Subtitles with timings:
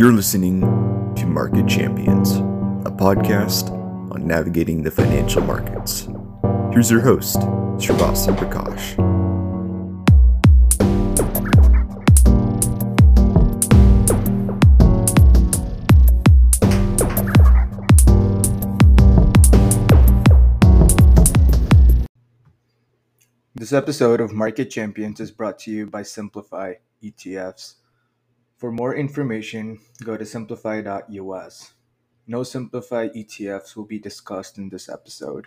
[0.00, 0.62] You're listening
[1.16, 2.36] to Market Champions,
[2.86, 3.70] a podcast
[4.10, 6.08] on navigating the financial markets.
[6.72, 7.36] Here's your host,
[7.76, 8.96] Srivastava Prakash.
[23.54, 27.74] This episode of Market Champions is brought to you by Simplify ETFs.
[28.60, 31.72] For more information, go to simplify.us.
[32.26, 35.46] No Simplify ETFs will be discussed in this episode.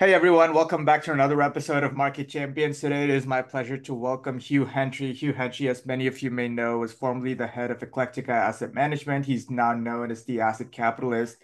[0.00, 2.80] Hey everyone, welcome back to another episode of Market Champions.
[2.80, 5.12] Today it is my pleasure to welcome Hugh Hendry.
[5.12, 8.74] Hugh Hendry, as many of you may know, was formerly the head of Eclectica Asset
[8.74, 9.26] Management.
[9.26, 11.36] He's now known as the Acid Capitalist.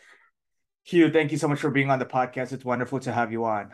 [0.83, 2.53] Hugh, thank you so much for being on the podcast.
[2.53, 3.71] It's wonderful to have you on.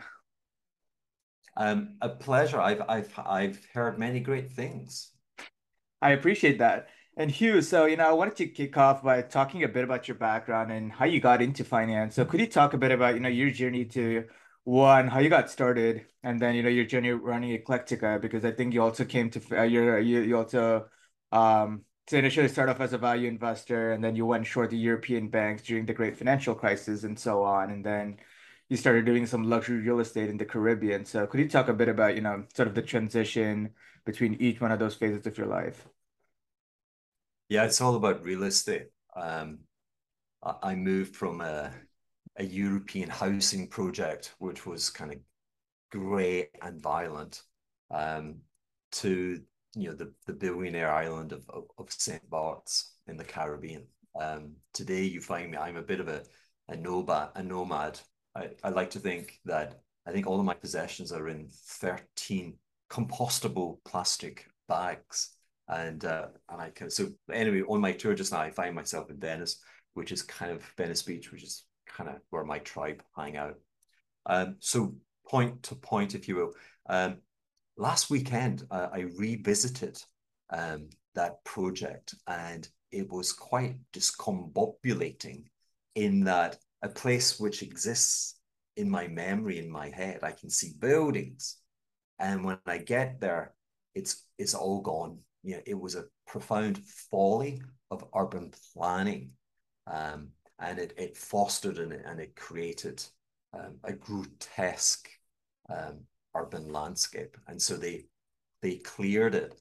[1.57, 2.59] Um, a pleasure.
[2.59, 5.11] I've I've I've heard many great things.
[6.01, 6.87] I appreciate that.
[7.17, 10.07] And Hugh, so you know, I wanted to kick off by talking a bit about
[10.07, 12.15] your background and how you got into finance.
[12.15, 14.25] So could you talk a bit about, you know, your journey to
[14.65, 18.51] one, how you got started, and then you know your journey running Eclectica, because I
[18.51, 20.87] think you also came to uh, you you also
[21.31, 24.77] um to initially start off as a value investor, and then you went short the
[24.77, 28.17] European banks during the great financial crisis and so on, and then
[28.69, 31.05] you started doing some luxury real estate in the Caribbean.
[31.05, 33.71] So could you talk a bit about, you know, sort of the transition
[34.05, 35.87] between each one of those phases of your life?
[37.49, 38.87] Yeah, it's all about real estate.
[39.15, 39.59] Um,
[40.43, 41.73] I moved from a
[42.37, 45.19] a European housing project, which was kind of
[45.91, 47.41] grey and violent,
[47.91, 48.37] um,
[48.91, 49.41] to
[49.75, 52.27] you know the, the billionaire island of, of, of St.
[52.29, 53.85] Bart's in the Caribbean.
[54.19, 56.23] Um, today you find me I'm a bit of a,
[56.69, 57.99] a nomad, a nomad.
[58.35, 62.55] I, I like to think that I think all of my possessions are in 13
[62.89, 65.31] compostable plastic bags.
[65.67, 69.09] And uh, and I can so anyway on my tour just now I find myself
[69.09, 69.59] in Venice,
[69.95, 73.55] which is kind of Venice Beach, which is kind of where my tribe hang out.
[74.27, 74.95] Um, so
[75.27, 76.51] point to point, if you will.
[76.87, 77.17] Um,
[77.77, 80.01] last weekend, uh, I revisited
[80.51, 85.45] um, that project, and it was quite discombobulating
[85.95, 88.35] in that a place which exists
[88.77, 91.57] in my memory, in my head, I can see buildings,
[92.19, 93.55] and when I get there,
[93.95, 95.19] it's it's all gone.
[95.43, 96.77] You know, it was a profound
[97.09, 99.31] folly of urban planning.
[99.87, 100.29] Um,
[100.59, 103.03] and it, it fostered and it, and it created
[103.53, 105.09] um, a grotesque
[105.69, 106.01] um,
[106.35, 107.35] urban landscape.
[107.47, 108.05] And so they
[108.61, 109.59] they cleared it.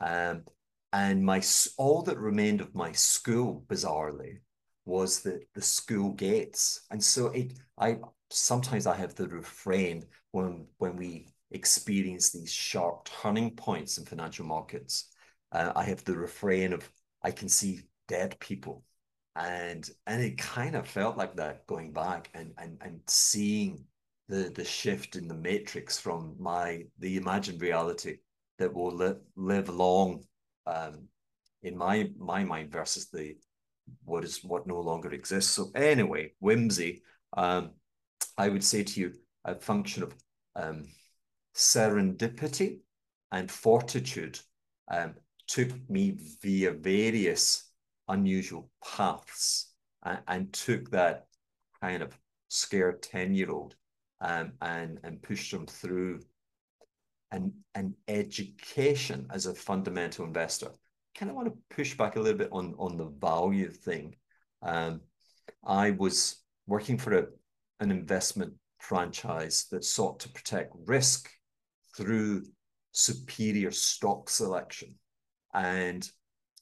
[0.00, 0.44] Um,
[0.92, 1.42] and my
[1.78, 4.40] all that remained of my school, bizarrely,
[4.86, 6.86] was the the school gates.
[6.90, 7.98] And so it I
[8.30, 14.46] sometimes I have the refrain when when we experience these sharp turning points in financial
[14.46, 15.12] markets.
[15.52, 16.90] Uh, I have the refrain of
[17.22, 18.84] I can see dead people
[19.36, 23.84] and and it kind of felt like that going back and and and seeing
[24.28, 28.16] the the shift in the matrix from my the imagined reality
[28.58, 30.24] that will live live long
[30.66, 31.06] um,
[31.62, 33.36] in my my mind versus the
[34.04, 35.52] what is what no longer exists.
[35.52, 37.02] So anyway, whimsy.
[37.36, 37.70] Um,
[38.38, 39.12] I would say to you
[39.44, 40.14] a function of
[40.54, 40.86] um,
[41.54, 42.80] serendipity
[43.32, 44.38] and fortitude
[44.90, 45.14] um,
[45.46, 47.70] took me via various
[48.08, 49.72] unusual paths
[50.04, 51.26] and, and took that
[51.80, 52.16] kind of
[52.48, 53.74] scared 10 year old
[54.20, 56.20] um, and, and pushed them through
[57.32, 60.70] an, an education as a fundamental investor.
[61.16, 64.16] Kind of want to push back a little bit on, on the value thing.
[64.62, 65.00] Um,
[65.64, 67.26] I was working for a,
[67.80, 71.30] an investment franchise that sought to protect risk
[71.96, 72.44] through
[72.92, 74.94] superior stock selection.
[75.54, 76.06] And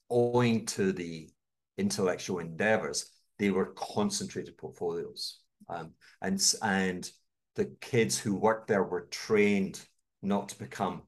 [0.09, 1.29] owing to the
[1.77, 3.11] intellectual endeavors,
[3.41, 5.41] they were concentrated portfolios.
[5.69, 7.11] Um, and, and
[7.57, 9.81] the kids who worked there were trained
[10.23, 11.03] not to become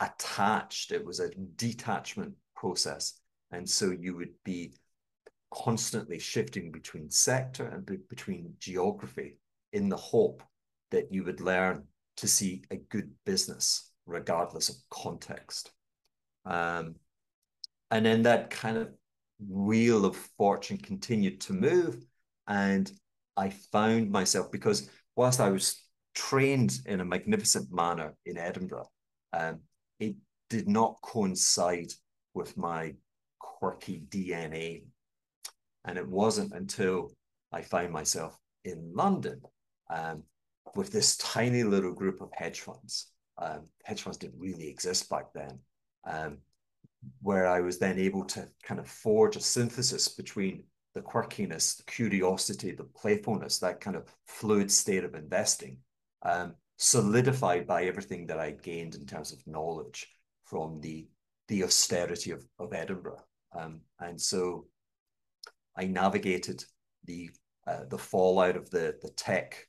[0.00, 0.90] attached.
[0.90, 3.20] It was a detachment process.
[3.52, 4.74] And so you would be
[5.52, 9.38] constantly shifting between sector and be between geography
[9.72, 10.42] in the hope
[10.90, 11.84] that you would learn
[12.16, 15.72] to see a good business regardless of context.
[16.44, 16.96] Um,
[17.90, 18.88] and then that kind of
[19.38, 22.04] wheel of fortune continued to move.
[22.48, 22.90] And
[23.36, 28.88] I found myself, because whilst I was trained in a magnificent manner in Edinburgh,
[29.32, 29.60] um,
[30.00, 30.16] it
[30.48, 31.92] did not coincide
[32.36, 32.94] with my
[33.40, 34.84] quirky DNA.
[35.84, 37.12] And it wasn't until
[37.52, 39.40] I found myself in London
[39.90, 40.22] um,
[40.74, 43.10] with this tiny little group of hedge funds.
[43.38, 45.58] Um, hedge funds didn't really exist back then.
[46.04, 46.38] Um,
[47.22, 51.84] where I was then able to kind of forge a synthesis between the quirkiness, the
[51.84, 55.78] curiosity, the playfulness, that kind of fluid state of investing,
[56.22, 60.08] um, solidified by everything that I gained in terms of knowledge
[60.46, 61.06] from the
[61.48, 63.22] the austerity of, of Edinburgh.
[63.56, 64.66] Um, and so
[65.76, 66.64] I navigated
[67.04, 67.30] the
[67.66, 69.66] uh, the fallout of the the tech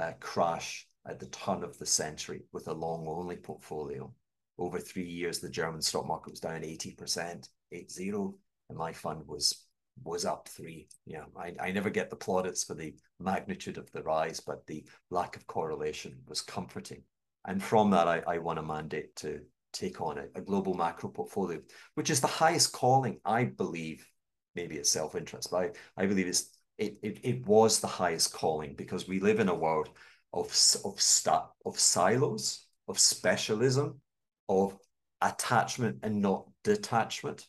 [0.00, 4.12] uh, crash at the turn of the century with a long only portfolio.
[4.58, 9.66] Over three years, the German stock market was down 80%, 80, and my fund was
[10.02, 10.88] was up three.
[11.06, 14.84] Yeah, I, I never get the plaudits for the magnitude of the rise, but the
[15.10, 17.02] lack of correlation was comforting.
[17.46, 19.40] And from that, I, I won a mandate to
[19.74, 21.60] take on a, a global macro portfolio,
[21.94, 24.06] which is the highest calling, I believe.
[24.54, 28.74] Maybe it's self-interest, but I, I believe it's it, it it was the highest calling
[28.74, 29.90] because we live in a world
[30.32, 30.46] of
[30.84, 34.00] of sta- of silos, of specialism,
[34.48, 34.76] of
[35.20, 37.46] attachment and not detachment.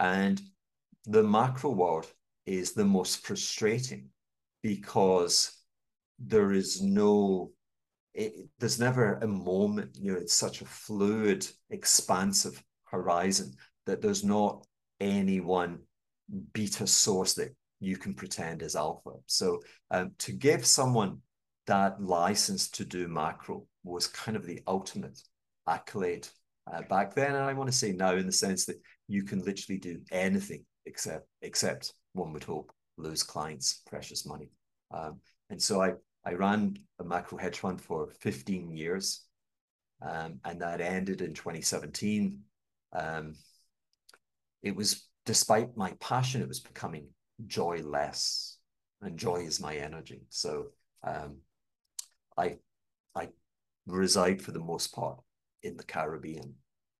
[0.00, 0.40] And
[1.04, 2.06] the macro world
[2.46, 4.08] is the most frustrating
[4.62, 5.56] because
[6.18, 7.52] there is no
[8.14, 13.52] it, there's never a moment you know it's such a fluid expansive horizon
[13.86, 14.66] that there's not
[15.00, 15.78] any one
[16.52, 19.10] beta source that you can pretend is alpha.
[19.26, 19.60] So
[19.90, 21.18] um, to give someone
[21.66, 25.20] that license to do macro was kind of the ultimate
[25.68, 26.28] accolade
[26.72, 27.34] uh, back then.
[27.34, 30.64] And i want to say now in the sense that you can literally do anything
[30.86, 34.48] except except one would hope lose clients precious money.
[34.92, 35.20] Um,
[35.50, 35.92] and so i
[36.24, 39.24] i ran a macro hedge fund for 15 years
[40.02, 42.38] um, and that ended in 2017
[42.92, 43.34] um,
[44.62, 47.08] it was despite my passion it was becoming
[47.46, 48.58] joyless
[49.02, 50.22] and joy is my energy.
[50.28, 50.66] So
[51.02, 51.38] um,
[52.38, 52.56] i
[53.14, 53.28] i
[53.86, 55.18] reside for the most part
[55.62, 56.54] in the caribbean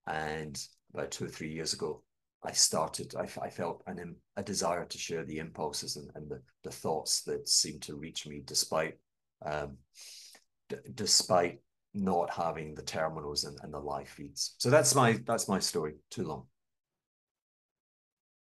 [0.05, 0.61] and
[0.93, 2.03] about two or three years ago
[2.45, 6.41] I started, I, I felt an, a desire to share the impulses and, and the,
[6.65, 8.97] the thoughts that seemed to reach me despite
[9.45, 9.77] um,
[10.69, 11.59] d- despite
[11.93, 14.55] not having the terminals and, and the live feeds.
[14.57, 15.95] So that's my that's my story.
[16.09, 16.45] Too long.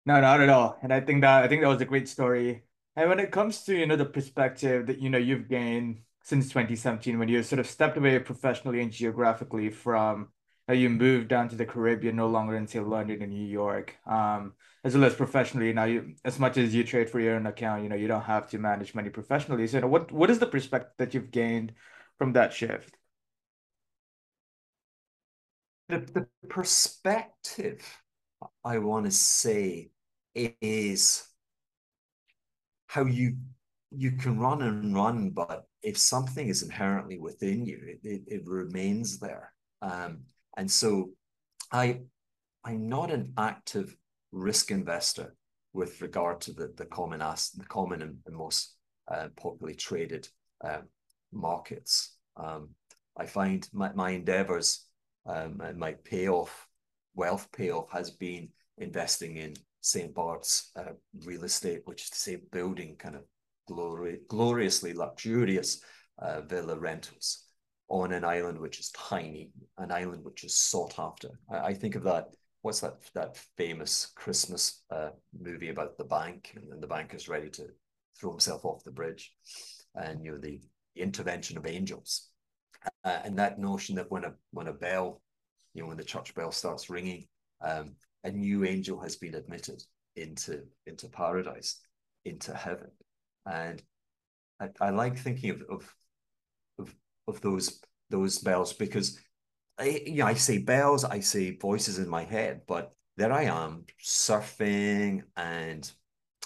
[0.06, 0.78] No, not at all.
[0.82, 2.64] And I think that I think that was a great story.
[2.96, 6.48] And when it comes to, you know, the perspective that, you know, you've gained since
[6.48, 10.28] 2017, when you sort of stepped away professionally and geographically from
[10.72, 13.96] you moved down to the Caribbean, no longer in London and New York.
[14.06, 17.46] Um, as well as professionally now, you as much as you trade for your own
[17.46, 19.66] account, you know you don't have to manage money professionally.
[19.66, 21.72] So, you know, what what is the perspective that you've gained
[22.18, 22.96] from that shift?
[25.88, 28.02] The the perspective
[28.64, 29.90] I want to say
[30.34, 31.28] is
[32.86, 33.36] how you
[33.90, 38.42] you can run and run, but if something is inherently within you, it, it, it
[38.46, 39.52] remains there.
[39.82, 40.24] Um,
[40.56, 41.10] and so
[41.72, 42.00] I,
[42.64, 43.96] I'm not an active
[44.32, 45.34] risk investor
[45.72, 48.76] with regard to the, the common as, the common and, and most
[49.12, 50.28] uh, popularly traded
[50.62, 50.82] uh,
[51.32, 52.16] markets.
[52.36, 52.70] Um,
[53.16, 54.86] I find my, my endeavors
[55.26, 56.66] um, and my payoff,
[57.14, 58.48] wealth payoff has been
[58.78, 60.14] investing in St.
[60.14, 60.92] Bart's uh,
[61.24, 63.22] real estate, which is to say building kind of
[63.66, 65.82] glory, gloriously luxurious
[66.18, 67.43] uh, villa rentals
[67.88, 71.28] on an island which is tiny, an island which is sought after.
[71.50, 72.28] I, I think of that.
[72.62, 72.94] What's that?
[73.14, 77.66] That famous Christmas uh, movie about the bank, and, and the bank is ready to
[78.18, 79.32] throw himself off the bridge,
[79.94, 80.60] and you know the,
[80.94, 82.30] the intervention of angels,
[83.04, 85.20] uh, and that notion that when a when a bell,
[85.74, 87.26] you know, when the church bell starts ringing,
[87.60, 87.94] um,
[88.24, 89.82] a new angel has been admitted
[90.16, 91.80] into into paradise,
[92.24, 92.90] into heaven,
[93.44, 93.82] and
[94.60, 95.94] I, I like thinking of, of
[97.26, 99.18] of those those bells because
[99.78, 103.44] I, you know, I say bells, I say voices in my head, but there I
[103.44, 105.90] am surfing and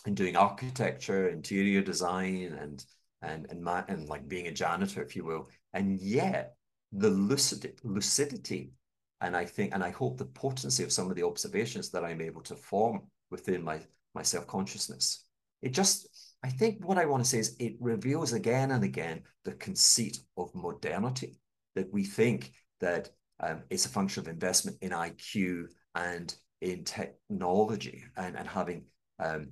[0.07, 2.85] and doing architecture, interior design, and
[3.23, 6.55] and and my, and like being a janitor, if you will, and yet
[6.93, 8.73] the lucid, lucidity,
[9.21, 12.21] and I think and I hope the potency of some of the observations that I'm
[12.21, 13.81] able to form within my
[14.15, 15.25] my self consciousness,
[15.61, 19.23] it just I think what I want to say is it reveals again and again
[19.45, 21.41] the conceit of modernity
[21.75, 28.05] that we think that um, it's a function of investment in IQ and in technology
[28.17, 28.85] and, and having
[29.19, 29.49] um,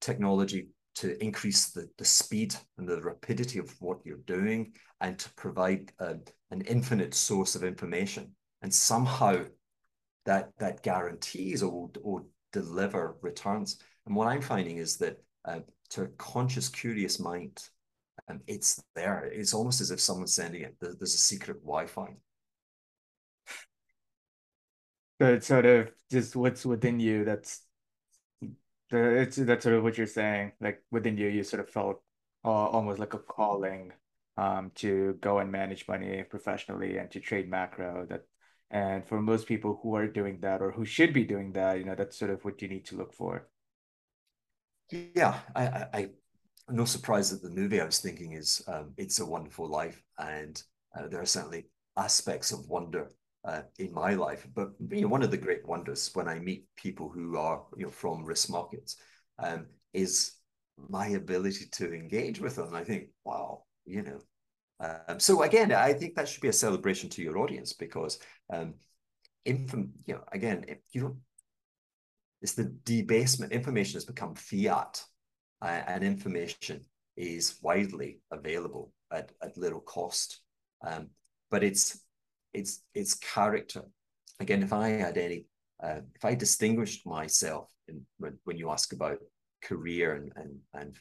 [0.00, 5.32] technology to increase the, the speed and the rapidity of what you're doing and to
[5.34, 6.14] provide uh,
[6.50, 8.34] an infinite source of information.
[8.62, 9.44] And somehow
[10.24, 13.80] that that guarantees or, or deliver returns.
[14.06, 17.62] And what I'm finding is that uh, to a conscious, curious mind,
[18.28, 19.24] um, it's there.
[19.24, 20.76] It's almost as if someone's sending it.
[20.80, 22.16] There's a secret Wi-Fi.
[25.20, 27.62] So it's sort of just what's within you that's
[28.90, 32.02] the it's that's sort of what you're saying like within you you sort of felt
[32.44, 33.92] uh, almost like a calling
[34.36, 38.22] um to go and manage money professionally and to trade macro that
[38.70, 41.84] and for most people who are doing that or who should be doing that you
[41.84, 43.48] know that's sort of what you need to look for
[44.90, 46.08] yeah I I,
[46.70, 50.62] no surprise that the movie I was thinking is um, It's a Wonderful Life and
[50.96, 51.66] uh, there are certainly
[51.96, 53.10] aspects of wonder
[53.44, 54.46] uh, in my life.
[54.54, 57.84] But you know, one of the great wonders when I meet people who are you
[57.86, 58.96] know from risk markets
[59.38, 60.32] um, is
[60.88, 62.74] my ability to engage with them.
[62.74, 64.20] I think, wow, you know.
[64.80, 68.74] Um, so again, I think that should be a celebration to your audience because, um,
[69.44, 69.66] you
[70.06, 71.16] know, again, you don't,
[72.40, 73.52] it's the debasement.
[73.52, 75.02] Information has become fiat,
[75.62, 76.84] uh, and information
[77.16, 80.40] is widely available at, at little cost.
[80.86, 81.08] Um,
[81.50, 82.00] but it's
[82.54, 83.82] its its character.
[84.40, 85.46] Again, if I had any,
[85.82, 89.18] uh, if I distinguished myself in, when, when you ask about
[89.62, 90.96] career and and and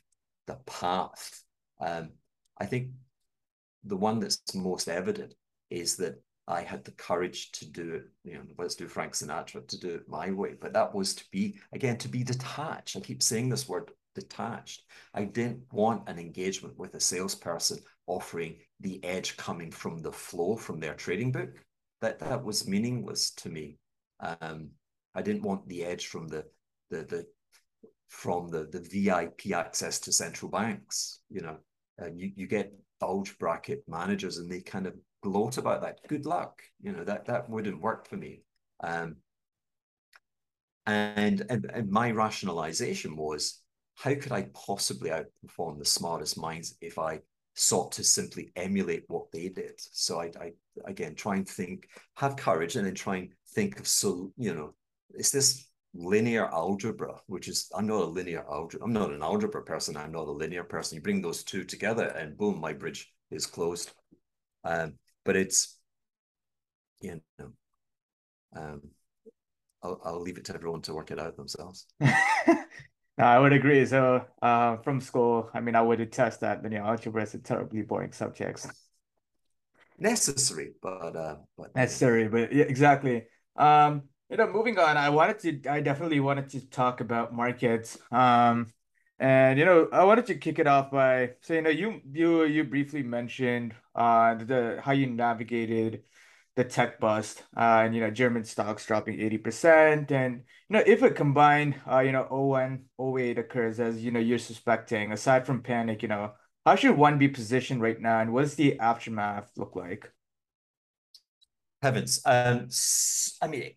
[0.48, 1.44] the path,
[1.79, 2.10] um,
[2.60, 2.89] I think
[3.84, 5.34] the one that's most evident
[5.70, 8.04] is that I had the courage to do it.
[8.24, 10.54] You know, let's do Frank Sinatra to do it my way.
[10.60, 12.96] But that was to be again to be detached.
[12.96, 14.84] I keep saying this word detached.
[15.13, 20.56] I didn't want an engagement with a salesperson offering the edge coming from the flow
[20.56, 21.50] from their trading book.
[22.01, 23.77] That that was meaningless to me.
[24.20, 24.70] Um,
[25.13, 26.46] I didn't want the edge from the
[26.89, 27.25] the the
[28.08, 31.20] from the the VIP access to central banks.
[31.30, 31.58] You know,
[32.01, 36.00] uh, you you get bulge bracket managers and they kind of gloat about that.
[36.08, 36.62] Good luck.
[36.82, 38.44] You know that that wouldn't work for me.
[38.82, 39.18] Um,
[40.86, 43.62] and, and and my rationalization was
[43.96, 47.20] how could I possibly outperform the smartest minds if I
[47.56, 49.74] sought to simply emulate what they did?
[49.78, 50.52] So I, I
[50.86, 54.74] again try and think, have courage, and then try and think of so you know,
[55.16, 59.64] is this linear algebra, which is I'm not a linear algebra, I'm not an algebra
[59.64, 60.96] person, I'm not a linear person.
[60.96, 63.92] You bring those two together, and boom, my bridge is closed.
[64.64, 64.94] Um,
[65.28, 65.78] but it's
[67.02, 67.52] you know,
[68.56, 68.82] um,
[69.84, 71.88] I'll, I'll leave it to everyone to work it out themselves.
[73.18, 73.84] No, I would agree.
[73.88, 77.40] So, uh, from school, I mean, I would attest that, you know, algebra is a
[77.40, 78.68] terribly boring subject.
[80.00, 83.26] Necessary, but uh, but Necessary, but yeah, exactly.
[83.56, 87.98] Um, you know, moving on, I wanted to, I definitely wanted to talk about markets.
[88.12, 88.72] Um,
[89.20, 92.64] and you know, I wanted to kick it off by saying, know, you you you
[92.64, 96.04] briefly mentioned uh the how you navigated
[96.56, 100.12] the tech bust, uh, and you know, German stocks dropping 80%.
[100.12, 104.20] And you know, if a combined uh, you know, 01, 08 occurs as you know,
[104.20, 106.34] you're suspecting, aside from panic, you know,
[106.66, 110.12] how should one be positioned right now, and what does the aftermath look like?
[111.82, 112.22] Heavens.
[112.26, 112.70] Um,
[113.42, 113.74] I mean,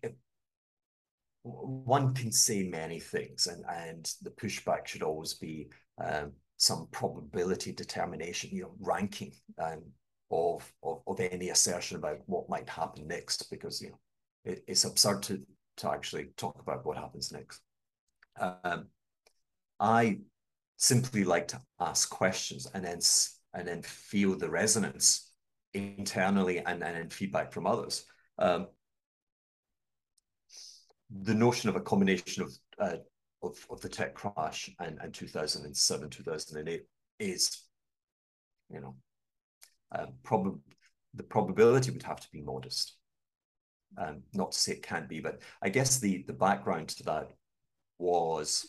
[1.43, 5.69] one can say many things, and and the pushback should always be
[6.03, 9.33] um, some probability determination, you know, ranking.
[9.61, 9.83] Um,
[10.33, 13.99] of, of, of any assertion about what might happen next because you know
[14.45, 15.41] it, it's absurd to
[15.77, 17.61] to actually talk about what happens next.
[18.39, 18.87] Um,
[19.79, 20.19] I
[20.77, 22.99] simply like to ask questions and then
[23.53, 25.31] and then feel the resonance
[25.73, 28.05] internally and, and then feedback from others.
[28.37, 28.67] Um,
[31.19, 32.97] the notion of a combination of uh,
[33.43, 36.83] of, of the tech crash and, and 2007, 2008
[37.19, 37.63] is,
[38.69, 38.95] you know,
[39.91, 40.59] um, prob
[41.13, 42.95] the probability would have to be modest.
[43.97, 47.31] Um, not to say it can't be, but I guess the the background to that
[47.97, 48.67] was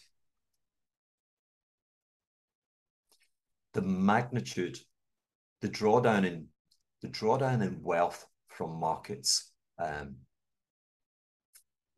[3.73, 4.79] the magnitude,
[5.61, 6.49] the drawdown in
[7.03, 10.17] the drawdown in wealth from markets, um,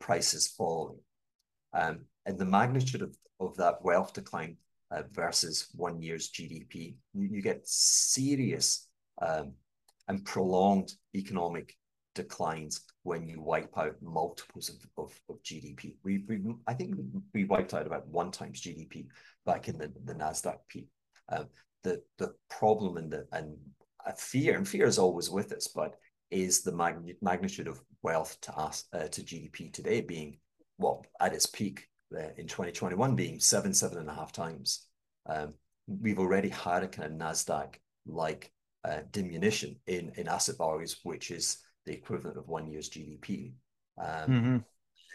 [0.05, 0.99] prices falling,
[1.73, 4.55] um, and the magnitude of, of that wealth decline
[4.91, 8.87] uh, versus one year's GDP, you, you get serious
[9.23, 9.53] um,
[10.07, 11.75] and prolonged economic
[12.15, 15.95] declines when you wipe out multiples of, of, of GDP.
[16.05, 16.97] We, we, I think
[17.33, 19.07] we wiped out about one times GDP
[19.47, 20.87] back in the, the NASDAQ peak.
[21.31, 21.47] Um,
[21.83, 23.57] the, the problem and the and
[24.05, 25.95] a fear, and fear is always with us, but
[26.31, 30.39] is the mag- magnitude of wealth to us uh, to GDP today being
[30.79, 34.87] well at its peak uh, in 2021 being seven seven and a half times.
[35.27, 35.55] Um,
[35.87, 37.75] we've already had a kind of Nasdaq
[38.07, 38.53] like
[38.85, 43.53] uh, diminution in, in asset values, which is the equivalent of one year's GDP.
[43.99, 44.57] Um, mm-hmm.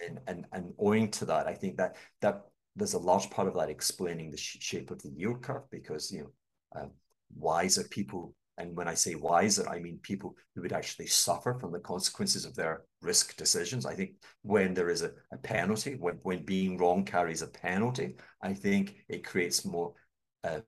[0.08, 2.42] and, and, and owing to that, I think that, that
[2.76, 6.12] there's a large part of that explaining the sh- shape of the yield curve because,
[6.12, 6.92] you know, um,
[7.36, 11.72] wiser people and when I say wiser, I mean people who would actually suffer from
[11.72, 13.86] the consequences of their risk decisions.
[13.86, 14.12] I think
[14.42, 18.98] when there is a, a penalty, when, when being wrong carries a penalty, I think
[19.08, 19.94] it creates more
[20.44, 20.60] uh,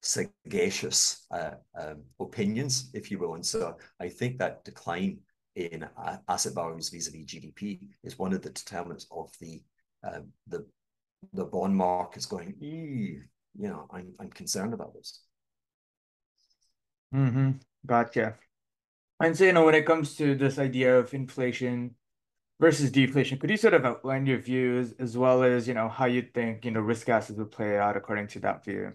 [0.00, 3.34] sagacious uh, um, opinions, if you will.
[3.34, 5.18] And so I think that decline
[5.56, 5.88] in
[6.28, 9.60] asset values vis-a-vis GDP is one of the determinants of the
[10.04, 10.64] um, the
[11.32, 12.54] the bond markets going.
[12.60, 13.24] You
[13.56, 15.24] know, I'm I'm concerned about this.
[17.14, 17.50] Mm-hmm.
[17.86, 18.36] Gotcha.
[19.20, 21.96] And so, you know, when it comes to this idea of inflation
[22.60, 26.06] versus deflation, could you sort of outline your views as well as, you know, how
[26.06, 28.92] you think, you know, risk assets would play out according to that view?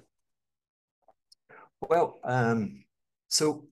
[1.81, 2.85] Well, um,
[3.27, 3.65] so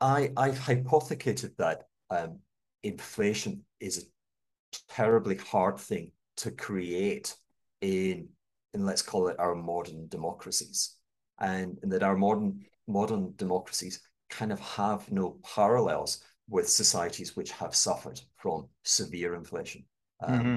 [0.00, 2.40] I I've hypothecated that um,
[2.82, 7.36] inflation is a terribly hard thing to create
[7.80, 8.28] in
[8.74, 10.96] in let's call it our modern democracies,
[11.38, 14.00] and, and that our modern modern democracies
[14.30, 19.84] kind of have no parallels with societies which have suffered from severe inflation.
[20.22, 20.56] Um, mm-hmm.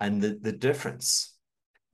[0.00, 1.36] And the, the difference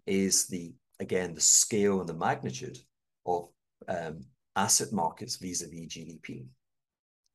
[0.06, 2.78] is the again the scale and the magnitude
[3.26, 3.48] of
[3.88, 4.20] um,
[4.56, 6.46] asset markets vis-a-vis GDP.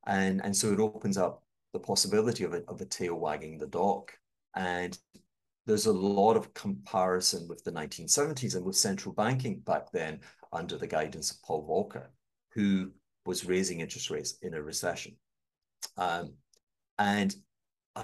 [0.07, 1.43] And, and so it opens up
[1.73, 4.11] the possibility of a, of a tail wagging the dog.
[4.55, 4.97] And
[5.65, 10.19] there's a lot of comparison with the 1970s and with central banking back then
[10.53, 12.07] under the guidance of Paul Volcker,
[12.53, 12.91] who
[13.25, 15.15] was raising interest rates in a recession.
[15.97, 16.33] Um,
[16.99, 17.35] and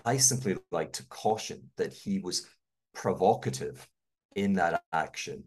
[0.05, 2.47] I simply like to caution that he was
[2.93, 3.87] provocative
[4.35, 5.43] in that action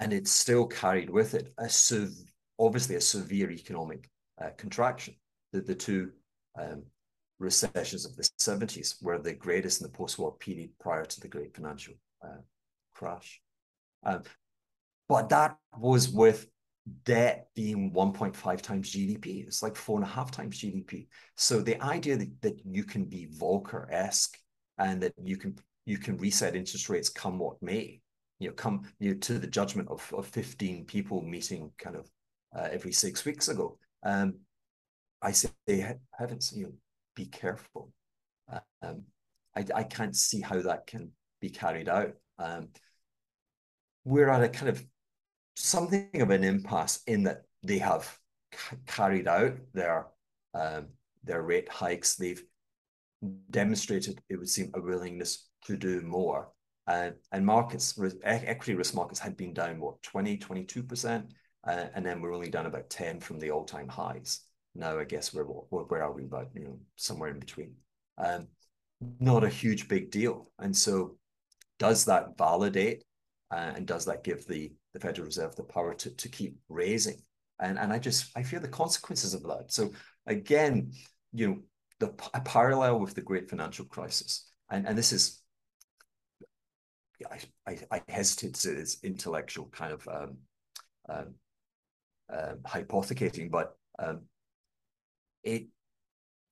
[0.00, 1.70] and it still carried with it a
[2.58, 4.10] obviously a severe economic
[4.42, 5.14] uh, contraction.
[5.52, 6.10] The, the two
[6.58, 6.82] um,
[7.40, 11.54] recessions of the 70s were the greatest in the post-war period prior to the great
[11.54, 12.40] financial uh,
[12.94, 13.40] crash.
[14.04, 14.22] Um,
[15.08, 16.46] but that was with
[17.04, 19.46] debt being 1.5 times GDP.
[19.46, 21.08] It's like four and a half times GDP.
[21.36, 24.36] So the idea that, that you can be Volcker-esque
[24.78, 28.00] and that you can you can reset interest rates come what may
[28.40, 32.10] you know, come you know, to the judgment of, of 15 people meeting kind of
[32.56, 33.78] uh, every six weeks ago.
[34.02, 34.38] Um,
[35.22, 35.50] I say,
[36.18, 36.72] heavens, you know,
[37.20, 37.92] be careful.
[38.82, 39.02] Um,
[39.54, 42.12] I, I can't see how that can be carried out.
[42.38, 42.68] Um,
[44.04, 44.82] we're at a kind of
[45.56, 48.16] something of an impasse in that they have
[48.86, 50.06] carried out their
[50.54, 50.88] um,
[51.22, 52.16] their rate hikes.
[52.16, 52.42] They've
[53.50, 56.48] demonstrated, it would seem, a willingness to do more.
[56.86, 61.30] Uh, and markets, equity risk markets had been down, what, 20, 22%?
[61.68, 64.40] Uh, and then we're only down about 10 from the all-time highs.
[64.74, 66.24] Now, I guess we're, where are we?
[66.24, 67.74] About, you know, somewhere in between.
[68.18, 68.48] Um,
[69.18, 70.50] not a huge big deal.
[70.58, 71.16] And so
[71.78, 73.04] does that validate
[73.50, 77.16] uh, and does that give the, the Federal Reserve the power to, to keep raising?
[77.58, 79.66] And, and I just, I fear the consequences of that.
[79.68, 79.92] So
[80.26, 80.92] again,
[81.32, 81.58] you know,
[81.98, 84.50] the a parallel with the great financial crisis.
[84.70, 85.42] And, and this is
[87.30, 90.38] I, I, I hesitate to say this intellectual kind of um,
[91.08, 91.34] um,
[92.32, 94.22] uh, hypothecating, but um,
[95.42, 95.66] it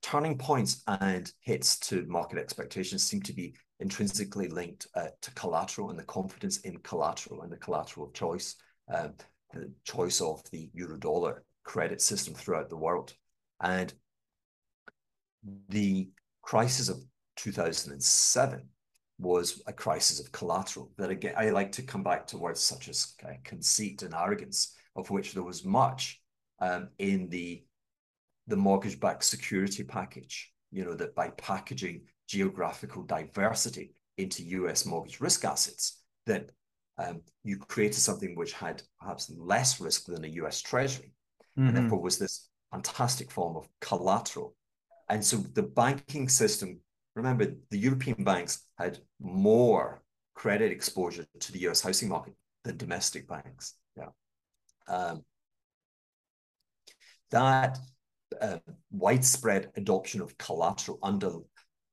[0.03, 5.91] turning points and hits to market expectations seem to be intrinsically linked uh, to collateral
[5.91, 8.57] and the confidence in collateral and the collateral choice,
[8.93, 9.13] um,
[9.53, 13.15] the choice of the euro-dollar credit system throughout the world.
[13.61, 13.93] And
[15.69, 16.09] the
[16.43, 17.03] crisis of
[17.37, 18.69] 2007
[19.19, 20.91] was a crisis of collateral.
[20.97, 24.77] That again, I like to come back to words such as uh, conceit and arrogance,
[24.97, 26.21] of which there was much
[26.61, 27.63] um, in the
[28.49, 30.53] the mortgage-backed security package.
[30.71, 34.85] You know that by packaging geographical diversity into U.S.
[34.85, 36.51] mortgage risk assets, that
[36.99, 40.61] um, you created something which had perhaps less risk than a U.S.
[40.61, 41.13] Treasury,
[41.59, 41.69] mm-hmm.
[41.69, 44.55] and therefore was this fantastic form of collateral.
[45.09, 46.81] And so the banking system
[47.19, 50.03] remember the European banks had more
[50.35, 52.35] credit exposure to the US housing market
[52.65, 53.75] than domestic banks.
[53.97, 54.11] Yeah.
[54.87, 55.25] Um,
[57.31, 57.79] that
[58.91, 61.33] widespread adoption of collateral under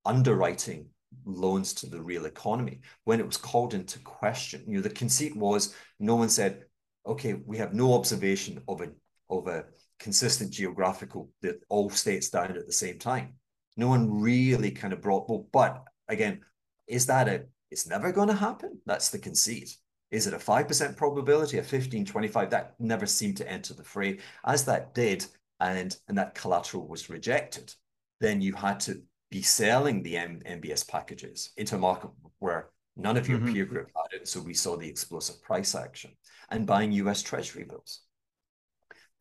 [0.05, 0.87] underwriting
[1.25, 5.35] loans to the real economy when it was called into question you know the conceit
[5.35, 6.65] was no one said
[7.07, 8.89] okay we have no observation of a
[9.29, 9.63] of a
[9.97, 13.33] consistent geographical that all states down at the same time
[13.77, 16.41] no one really kind of brought, well, but again,
[16.87, 18.79] is that a, it's never going to happen?
[18.85, 19.75] That's the conceit.
[20.11, 22.49] Is it a 5% probability, a 15, 25?
[22.49, 24.19] That never seemed to enter the fray.
[24.45, 25.25] As that did,
[25.59, 27.73] and, and that collateral was rejected,
[28.19, 33.17] then you had to be selling the M- MBS packages into a market where none
[33.17, 33.53] of your mm-hmm.
[33.53, 34.27] peer group had it.
[34.27, 36.11] So we saw the explosive price action
[36.49, 38.01] and buying US Treasury bills.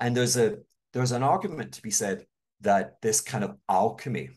[0.01, 0.59] And there's a
[0.93, 2.27] there's an argument to be said
[2.61, 4.31] that this kind of alchemy,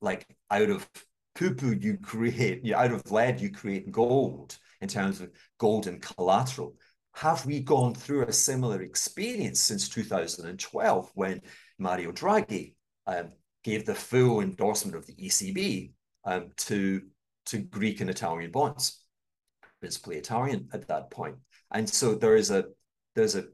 [0.00, 0.88] like out of
[1.34, 6.76] poo-poo you create, out of lead you create gold in terms of gold and collateral.
[7.14, 11.42] Have we gone through a similar experience since 2012 when
[11.78, 12.74] Mario Draghi
[13.06, 15.92] um, gave the full endorsement of the ECB
[16.24, 17.02] um, to,
[17.46, 19.04] to Greek and Italian bonds,
[19.80, 21.36] principally Italian at that point.
[21.70, 22.64] And so there is a
[23.14, 23.44] there's a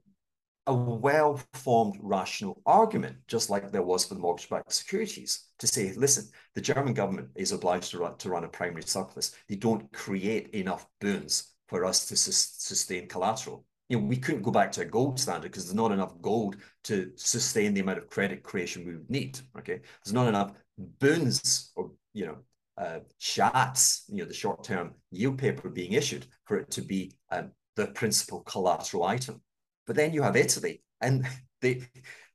[0.68, 6.28] a well-formed rational argument, just like there was for the mortgage-backed securities, to say, listen,
[6.54, 9.34] the German government is obliged to run, to run a primary surplus.
[9.48, 13.64] They don't create enough Bunds for us to sustain collateral.
[13.88, 16.57] You know, we couldn't go back to a gold standard because there's not enough gold
[16.85, 19.40] to sustain the amount of credit creation we would need.
[19.59, 20.52] Okay, there's not enough
[21.00, 22.38] Bunds or you know
[22.78, 27.50] uh, Schatz, you know, the short-term yield paper being issued for it to be um,
[27.74, 29.42] the principal collateral item.
[29.87, 31.26] But then you have Italy, and
[31.61, 31.83] they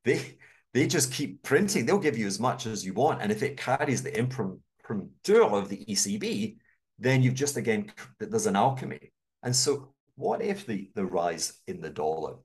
[0.04, 0.38] they
[0.74, 1.86] they just keep printing.
[1.86, 5.69] They'll give you as much as you want, and if it carries the imprimatur of
[5.69, 6.58] the ECB,
[7.00, 9.12] then you've just again there's an alchemy.
[9.43, 12.36] And so, what if the the rise in the dollar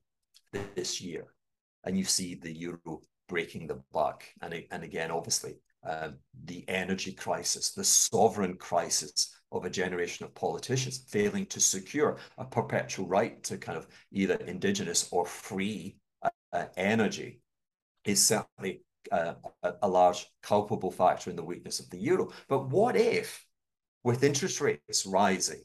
[0.74, 1.26] this year,
[1.84, 5.56] and you see the euro breaking the buck, and and again, obviously,
[5.87, 12.18] um, the energy crisis, the sovereign crisis of a generation of politicians failing to secure
[12.37, 15.96] a perpetual right to kind of either indigenous or free
[16.52, 17.40] uh, energy
[18.04, 18.82] is certainly
[19.12, 22.30] uh, a, a large culpable factor in the weakness of the euro.
[22.48, 23.46] But what if,
[24.04, 25.62] with interest rates rising,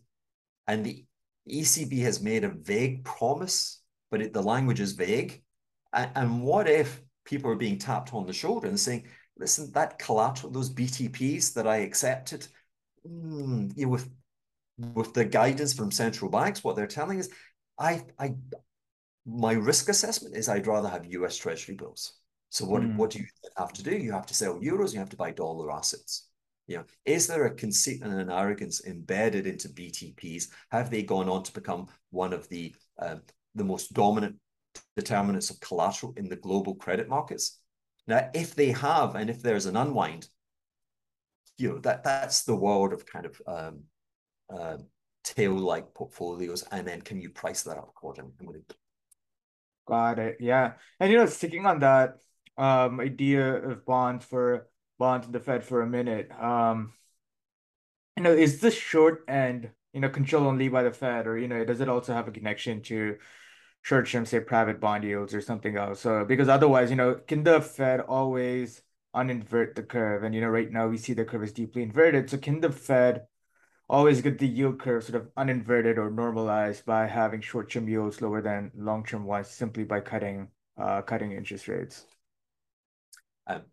[0.68, 1.06] and the
[1.50, 5.44] ECB has made a vague promise, but it, the language is vague,
[5.94, 10.00] and, and what if people are being tapped on the shoulder and saying, listen, that
[10.00, 12.48] collateral, those BTPs that I accepted,
[13.08, 14.10] mm, you know, with
[14.78, 17.30] with the guidance from central banks, what they're telling is,
[17.78, 18.34] I, I,
[19.26, 21.38] my risk assessment is I'd rather have U.S.
[21.38, 22.14] Treasury bills.
[22.50, 22.96] So what, mm.
[22.96, 23.26] what do you
[23.58, 23.96] have to do?
[23.96, 24.94] You have to sell euros.
[24.94, 26.28] You have to buy dollar assets.
[26.68, 30.46] You know, is there a conceit and an arrogance embedded into BTPs?
[30.72, 33.18] Have they gone on to become one of the uh,
[33.56, 34.38] the most dominant
[34.96, 37.60] determinants of collateral in the global credit markets?
[38.08, 40.28] Now, if they have, and if there's an unwind,
[41.58, 43.84] you know that that's the world of kind of um,
[44.50, 44.78] uh,
[45.24, 48.62] tail-like portfolios, and then can you price that up accordingly?
[49.86, 50.38] Got it.
[50.40, 52.16] Yeah, and you know, sticking on that
[52.58, 54.68] um, idea of bonds for
[55.26, 56.94] in the Fed for a minute, um,
[58.18, 61.48] you know, is this short end you know control only by the Fed, or you
[61.48, 63.18] know, does it also have a connection to
[63.82, 66.00] short-term, say, private bond yields or something else?
[66.02, 68.82] So because otherwise, you know, can the Fed always
[69.16, 70.24] uninvert the curve.
[70.24, 72.30] And you know, right now we see the curve is deeply inverted.
[72.30, 73.28] So can the Fed
[73.90, 78.42] always get the yield curve sort of uninverted or normalized by having short-term yields lower
[78.42, 82.06] than long-term ones simply by cutting uh, cutting interest rates?
[83.48, 83.64] Um,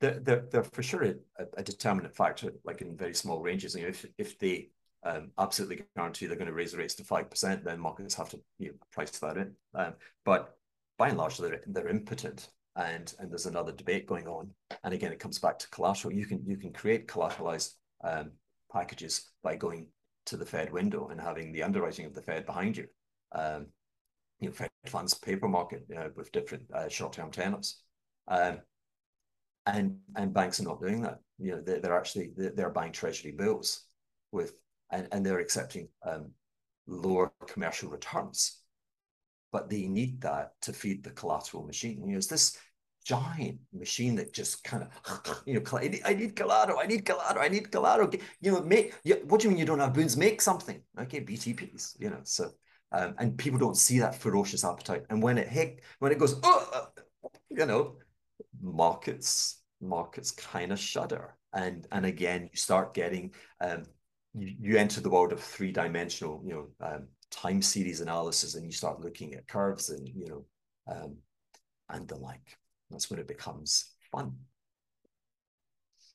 [0.00, 1.14] they're, they're, they're for sure a,
[1.56, 3.74] a determinant factor, like in very small ranges.
[3.74, 4.70] You know, if if they
[5.04, 8.30] um, absolutely guarantee they're going to raise the rates to five percent, then markets have
[8.30, 9.52] to you know, price that in.
[9.74, 9.94] Um,
[10.24, 10.56] but
[10.98, 14.50] by and large, they're they're impotent and and there's another debate going on.
[14.82, 16.14] And again, it comes back to collateral.
[16.14, 18.32] You can you can create collateralized um,
[18.72, 19.88] packages by going
[20.26, 22.86] to the Fed window and having the underwriting of the Fed behind you.
[23.32, 23.66] Um,
[24.40, 27.82] you know, Fed funds paper market with different uh, short-term tenors.
[28.28, 28.58] Um,
[29.66, 31.18] and and banks are not doing that.
[31.38, 33.84] You know, they're, they're actually they're buying treasury bills
[34.32, 34.54] with
[34.90, 36.30] and, and they're accepting um,
[36.86, 38.60] lower commercial returns
[39.54, 42.02] but they need that to feed the collateral machine.
[42.04, 42.58] You know, it's this
[43.04, 47.46] giant machine that just kind of, you know, I need, collateral, I need collateral, I
[47.46, 48.10] need collateral.
[48.40, 48.94] You know, make,
[49.26, 50.16] what do you mean you don't have Bunds?
[50.16, 50.82] Make something.
[50.98, 52.50] Okay, BTPs, you know, so,
[52.90, 55.04] um, and people don't see that ferocious appetite.
[55.08, 56.88] And when it hit, when it goes, oh,
[57.48, 57.94] you know,
[58.60, 61.36] markets, markets kind of shudder.
[61.52, 63.84] And, and again, you start getting, um,
[64.34, 68.64] you, you enter the world of three dimensional, you know, um, time series analysis and
[68.64, 70.44] you start looking at curves and you know
[70.86, 71.16] um,
[71.90, 72.56] and the like.
[72.90, 74.34] That's when it becomes fun.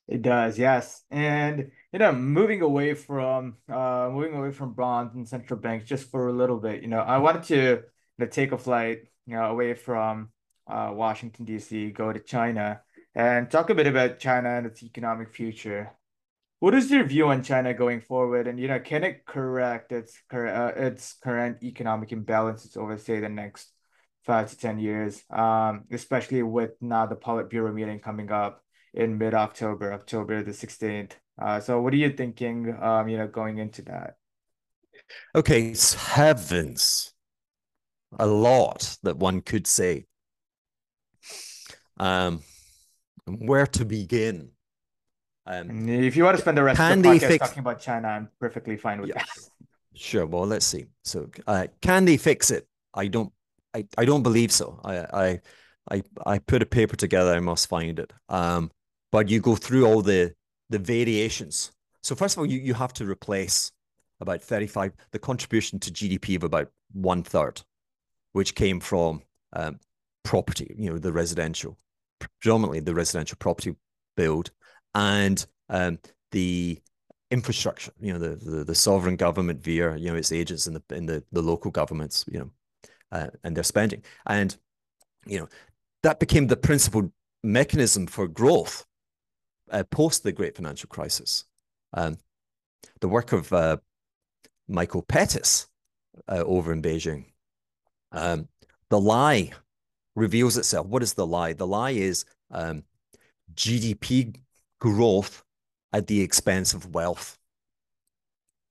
[0.08, 1.02] It does yes.
[1.10, 6.10] And you know moving away from uh moving away from bonds and central banks just
[6.10, 7.82] for a little bit you know i wanted to you
[8.18, 10.28] know, take a flight you know away from
[10.70, 12.80] uh, washington dc go to china
[13.14, 15.92] and talk a bit about china and its economic future
[16.60, 18.46] what is your view on China going forward?
[18.46, 23.30] And you know, can it correct its uh, its current economic imbalances over say the
[23.30, 23.72] next
[24.24, 25.24] five to ten years?
[25.30, 31.16] Um, especially with now the Politburo meeting coming up in mid October, October the sixteenth.
[31.40, 32.76] Uh, so what are you thinking?
[32.80, 34.16] Um, you know, going into that.
[35.34, 37.14] Okay, heavens,
[38.18, 40.04] a lot that one could say.
[42.00, 42.42] Um,
[43.26, 44.50] where to begin?
[45.46, 47.46] Um, if you want to spend the rest of the podcast fix...
[47.46, 49.18] talking about China, I'm perfectly fine with yeah.
[49.18, 49.28] that.
[49.92, 50.24] Sure.
[50.24, 50.86] Well, let's see.
[51.02, 52.64] So, uh, can they fix it?
[52.94, 53.32] I don't.
[53.74, 54.80] I, I don't believe so.
[54.84, 55.40] I, I
[55.90, 57.34] I I put a paper together.
[57.34, 58.12] I must find it.
[58.28, 58.70] Um,
[59.10, 60.32] but you go through all the
[60.70, 61.72] the variations.
[62.04, 63.72] So first of all, you you have to replace
[64.20, 67.60] about thirty five the contribution to GDP of about one third,
[68.32, 69.80] which came from um,
[70.22, 70.74] property.
[70.78, 71.76] You know, the residential,
[72.20, 73.74] predominantly the residential property
[74.16, 74.50] build,
[74.94, 75.98] and um,
[76.30, 76.78] the
[77.30, 77.92] infrastructure.
[78.00, 81.06] You know, the, the, the sovereign government via you know its agents in the in
[81.06, 82.24] the the local governments.
[82.30, 82.50] You know,
[83.12, 84.56] uh, and their spending, and
[85.26, 85.48] you know
[86.02, 88.86] that became the principal mechanism for growth
[89.70, 91.44] uh, post the great financial crisis.
[91.94, 92.18] Um,
[93.00, 93.78] the work of uh,
[94.68, 95.66] Michael Pettis
[96.28, 97.26] uh, over in Beijing.
[98.12, 98.48] Um,
[98.88, 99.52] the lie
[100.16, 100.86] reveals itself.
[100.86, 101.52] What is the lie?
[101.52, 102.84] The lie is um,
[103.54, 104.36] GDP
[104.80, 105.44] growth
[105.92, 107.38] at the expense of wealth.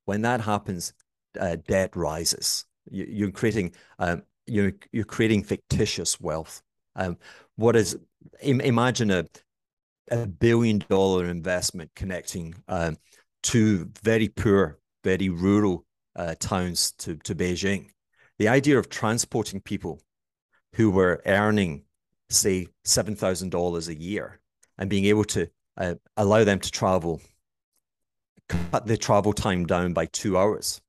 [0.05, 0.93] When that happens,
[1.39, 2.65] uh, debt rises.
[2.89, 6.61] You, are creating um, you're you're creating fictitious wealth.
[6.95, 7.17] Um,
[7.55, 7.97] what is
[8.41, 9.25] imagine a
[10.09, 12.97] a billion dollar investment connecting um,
[13.43, 17.89] two very poor, very rural uh, towns to to Beijing.
[18.39, 20.01] The idea of transporting people
[20.73, 21.83] who were earning,
[22.29, 24.39] say, seven thousand dollars a year
[24.77, 27.21] and being able to uh, allow them to travel,
[28.47, 30.81] cut the travel time down by two hours.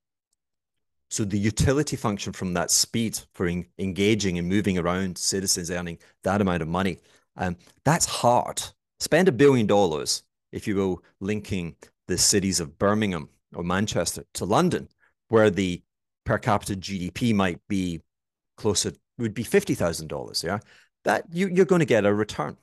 [1.10, 5.98] So the utility function from that speed for en engaging and moving around citizens earning
[6.22, 6.98] that amount of money,
[7.36, 8.62] um, that's hard.
[9.00, 11.74] Spend a billion dollars, if you will, linking
[12.06, 14.88] the cities of Birmingham or Manchester to London,
[15.28, 15.82] where the
[16.24, 18.02] per capita GDP might be
[18.56, 20.44] closer, would be $50,000.
[20.44, 20.58] Yeah.
[21.04, 22.56] That you, you're going to get a return.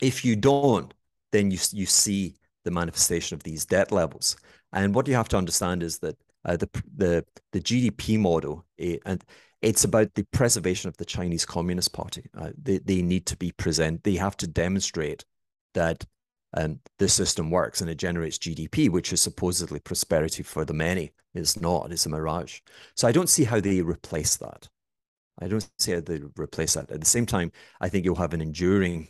[0.00, 0.94] If you don't,
[1.32, 4.36] then you, you see the manifestation of these debt levels.
[4.72, 9.00] And what you have to understand is that uh, the, the, the GDP model, it,
[9.04, 9.24] and
[9.60, 12.26] it's about the preservation of the Chinese Communist Party.
[12.36, 14.04] Uh, they, they need to be present.
[14.04, 15.24] They have to demonstrate
[15.74, 16.04] that
[16.54, 21.12] um, the system works and it generates GDP, which is supposedly prosperity for the many.
[21.34, 22.60] It's not, it's a mirage.
[22.94, 24.68] So I don't see how they replace that.
[25.40, 26.90] I don't see how they replace that.
[26.90, 29.08] At the same time, I think you'll have an enduring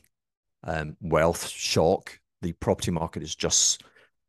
[0.65, 2.19] um, wealth shock.
[2.43, 3.83] The property market is just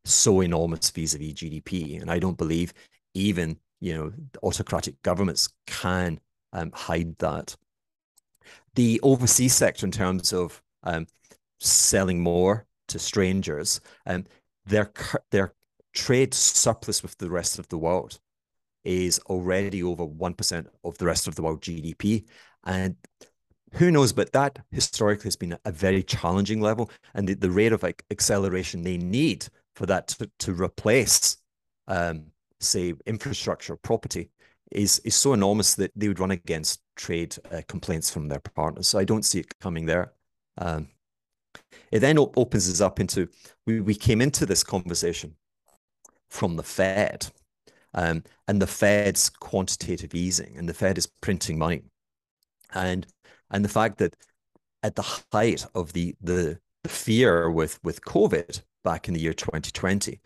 [0.04, 2.72] so enormous vis-a-vis GDP, and I don't believe
[3.14, 6.20] even you know autocratic governments can
[6.52, 7.56] um, hide that.
[8.74, 11.06] The overseas sector, in terms of um,
[11.58, 14.24] selling more to strangers, um,
[14.64, 14.92] their
[15.30, 15.54] their
[15.92, 18.20] trade surplus with the rest of the world
[18.84, 22.24] is already over one percent of the rest of the world GDP,
[22.64, 22.96] and
[23.74, 27.72] who knows, but that historically has been a very challenging level, and the, the rate
[27.72, 31.36] of like, acceleration they need for that to, to replace,
[31.86, 32.26] um,
[32.58, 34.30] say, infrastructure, property,
[34.72, 38.88] is is so enormous that they would run against trade uh, complaints from their partners.
[38.88, 40.12] So I don't see it coming there.
[40.58, 40.88] Um,
[41.90, 43.28] it then op- opens us up into
[43.66, 45.34] we, we came into this conversation
[46.28, 47.26] from the Fed
[47.94, 51.82] um, and the Fed's quantitative easing, and the Fed is printing money.
[52.74, 53.06] And
[53.50, 54.16] and the fact that
[54.82, 59.34] at the height of the the, the fear with with COVID back in the year
[59.34, 60.20] 2020,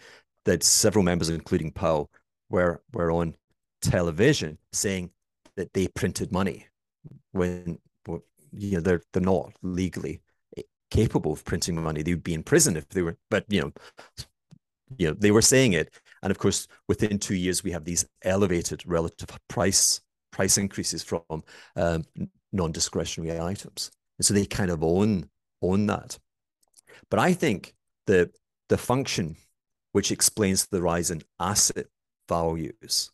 [0.44, 2.10] that several members, including Powell,
[2.50, 3.34] were were on
[3.82, 5.10] television saying
[5.56, 6.66] that they printed money
[7.32, 7.78] when
[8.52, 10.20] you know they're they're not legally
[10.90, 12.02] capable of printing money.
[12.02, 13.72] They would be in prison if they were, but you know,
[14.96, 15.92] you know, they were saying it.
[16.24, 20.00] And of course, within two years, we have these elevated relative price
[20.32, 21.44] price increases from
[21.76, 22.04] um,
[22.52, 23.92] non-discretionary items.
[24.18, 25.28] And so they kind of own
[25.62, 26.18] own that.
[27.10, 27.74] But I think
[28.06, 28.30] the
[28.70, 29.36] the function
[29.92, 31.86] which explains the rise in asset
[32.28, 33.10] values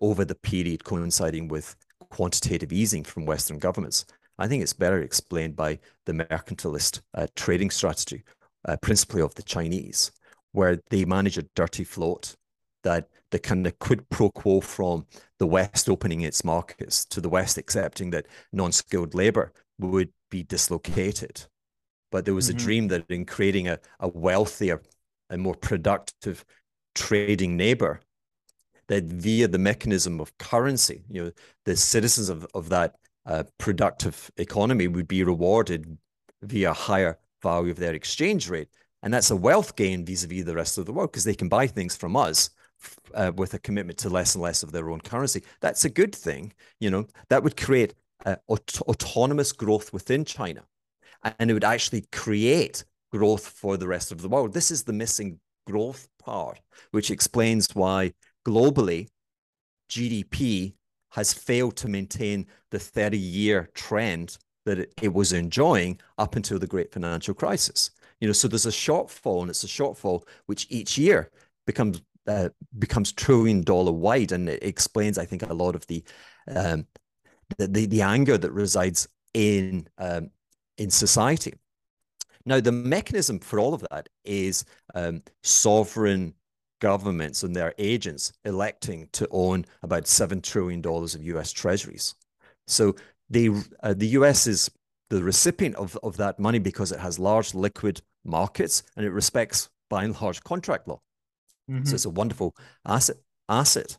[0.00, 1.74] over the period coinciding with
[2.08, 4.06] quantitative easing from Western governments,
[4.38, 8.22] I think it's better explained by the mercantilist uh, trading strategy,
[8.66, 10.12] uh, principally of the Chinese,
[10.52, 12.36] where they manage a dirty float
[12.84, 15.06] that the kind of quid pro quo from
[15.38, 20.42] the West opening its markets to the West accepting that non skilled labor would be
[20.42, 21.46] dislocated.
[22.10, 22.56] But there was mm-hmm.
[22.56, 24.80] a dream that in creating a, a wealthier
[25.30, 26.44] and more productive
[26.94, 28.00] trading neighbor,
[28.88, 31.32] that via the mechanism of currency, you know,
[31.66, 35.98] the citizens of, of that uh, productive economy would be rewarded
[36.42, 38.68] via higher value of their exchange rate.
[39.02, 41.66] And that's a wealth gain vis-a-vis the rest of the world because they can buy
[41.66, 42.50] things from us
[43.14, 45.42] uh, with a commitment to less and less of their own currency.
[45.60, 46.52] That's a good thing.
[46.80, 47.94] You know, that would create
[48.26, 50.62] uh, aut- autonomous growth within China.
[51.38, 54.52] and it would actually create growth for the rest of the world.
[54.52, 58.12] This is the missing growth part, which explains why
[58.46, 59.08] globally
[59.90, 60.74] GDP
[61.10, 66.58] has failed to maintain the 30 year trend that it, it, was enjoying up until
[66.58, 67.90] the great financial crisis.
[68.20, 71.30] You know, so there's a shortfall, and it's a shortfall which each year
[71.66, 76.02] becomes uh, becomes trillion dollar wide, and it explains, I think, a lot of the
[76.48, 76.86] um,
[77.56, 80.30] the, the, the anger that resides in um,
[80.76, 81.54] in society.
[82.44, 86.34] Now, the mechanism for all of that is um, sovereign
[86.80, 92.14] governments and their agents electing to own about $7 trillion of US treasuries.
[92.66, 92.94] So
[93.28, 93.50] they,
[93.82, 94.70] uh, the US is
[95.10, 99.68] the recipient of, of that money because it has large liquid markets and it respects,
[99.88, 101.00] by and large, contract law.
[101.70, 101.84] Mm-hmm.
[101.84, 102.54] So it's a wonderful
[102.86, 103.16] asset.
[103.48, 103.96] asset.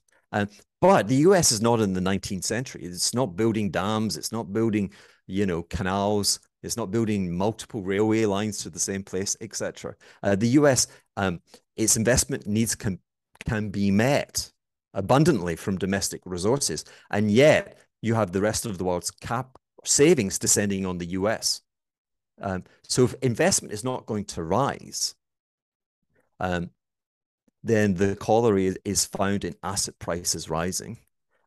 [0.81, 2.83] But the US is not in the 19th century.
[2.83, 4.17] It's not building dams.
[4.17, 4.93] It's not building,
[5.27, 6.39] you know, canals.
[6.63, 9.95] It's not building multiple railway lines to the same place, etc.
[10.23, 11.41] Uh, the US, um,
[11.75, 12.99] its investment needs can
[13.47, 14.51] can be met
[14.93, 20.39] abundantly from domestic resources, and yet you have the rest of the world's cap savings
[20.39, 21.61] descending on the US.
[22.41, 25.15] Um, so if investment is not going to rise,
[26.39, 26.69] um,
[27.63, 30.97] then the corollary is found in asset prices rising,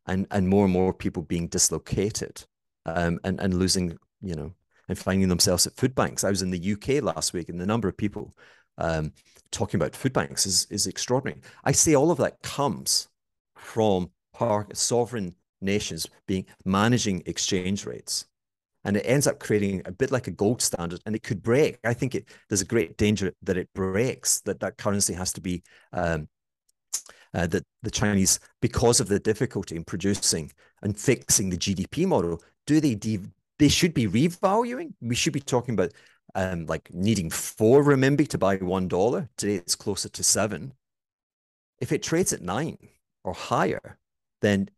[0.06, 2.44] and and more and more people being dislocated,
[2.84, 4.52] um, and and losing you know
[4.88, 6.24] and finding themselves at food banks.
[6.24, 8.36] I was in the UK last week, and the number of people
[8.76, 9.12] um,
[9.50, 11.40] talking about food banks is is extraordinary.
[11.64, 13.08] I say all of that comes
[13.56, 14.10] from
[14.72, 18.26] sovereign nations being managing exchange rates,
[18.84, 21.78] and it ends up creating a bit like a gold standard, and it could break.
[21.84, 24.40] I think it there's a great danger that it breaks.
[24.42, 26.28] That that currency has to be um,
[27.34, 32.42] uh, that the Chinese, because of the difficulty in producing and fixing the GDP model,
[32.66, 33.20] do they de-
[33.58, 34.92] they should be revaluing.
[35.00, 35.92] We should be talking about
[36.34, 39.28] um, like needing four renminbi to buy one dollar.
[39.36, 40.72] Today it's closer to seven.
[41.80, 42.78] If it trades at nine
[43.24, 43.98] or higher,
[44.40, 44.68] then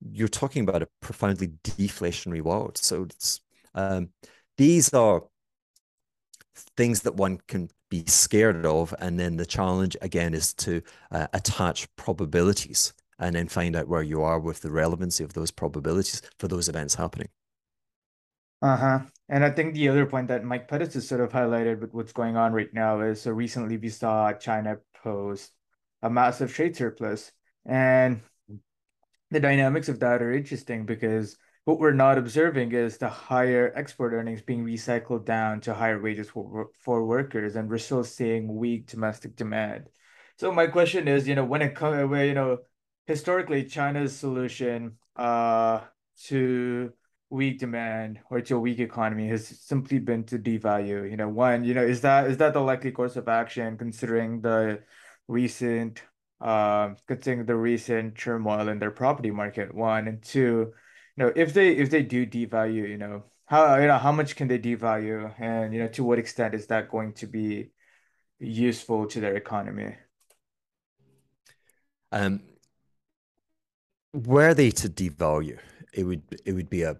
[0.00, 2.78] you're talking about a profoundly deflationary world.
[2.78, 3.06] So
[3.74, 4.10] um,
[4.56, 5.22] these are
[6.76, 11.26] things that one can be scared of, and then the challenge again is to uh,
[11.32, 16.22] attach probabilities and then find out where you are with the relevancy of those probabilities
[16.38, 17.28] for those events happening.
[18.62, 19.00] Uh-huh.
[19.28, 22.12] And I think the other point that Mike Pettis has sort of highlighted with what's
[22.12, 25.52] going on right now is so recently we saw China post
[26.02, 27.32] a massive trade surplus.
[27.64, 28.20] And
[29.30, 34.12] the dynamics of that are interesting because what we're not observing is the higher export
[34.12, 38.86] earnings being recycled down to higher wages for, for workers, and we're still seeing weak
[38.86, 39.88] domestic demand.
[40.38, 42.58] So my question is, you know, when it comes, where you know,
[43.06, 45.80] historically China's solution uh
[46.24, 46.92] to
[47.30, 51.08] weak demand or to a weak economy has simply been to devalue.
[51.08, 54.40] You know, one, you know, is that is that the likely course of action considering
[54.40, 54.82] the
[55.28, 56.02] recent
[56.40, 59.74] uh, considering the recent turmoil in their property market?
[59.74, 60.72] One and two,
[61.16, 64.36] you know, if they if they do devalue, you know, how you know how much
[64.36, 67.70] can they devalue, and you know, to what extent is that going to be
[68.38, 69.96] useful to their economy?
[72.12, 72.42] Um,
[74.12, 75.58] were they to devalue,
[75.92, 76.96] it would it would be a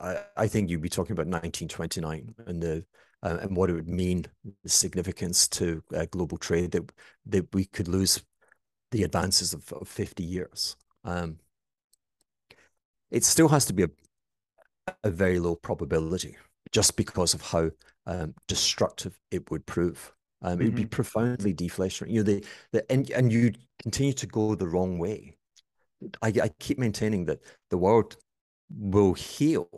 [0.00, 2.84] I, I think you'd be talking about 1929 and the
[3.22, 4.26] uh, and what it would mean
[4.62, 6.92] the significance to uh, global trade that
[7.26, 8.22] that we could lose
[8.94, 10.76] the advances of, of 50 years.
[11.04, 11.38] Um,
[13.10, 13.90] it still has to be a,
[15.02, 16.36] a very low probability
[16.70, 17.72] just because of how
[18.06, 20.12] um, destructive it would prove.
[20.42, 20.62] Um, mm-hmm.
[20.62, 22.10] It would be profoundly deflationary.
[22.10, 23.52] You know, the, the and and you
[23.82, 25.34] continue to go the wrong way.
[26.22, 28.16] I, I keep maintaining that the world
[28.70, 29.68] will heal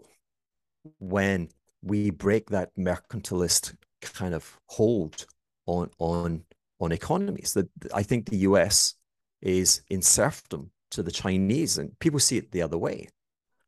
[0.98, 1.48] when
[1.83, 5.24] we break that mercantilist kind of hold
[5.64, 6.44] on on
[6.81, 7.55] on economies.
[7.55, 8.94] That I think the US
[9.42, 13.09] is in serfdom to the Chinese, and people see it the other way.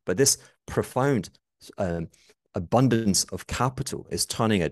[0.05, 1.29] But this profound
[1.77, 2.07] um,
[2.55, 4.71] abundance of capital is turning a,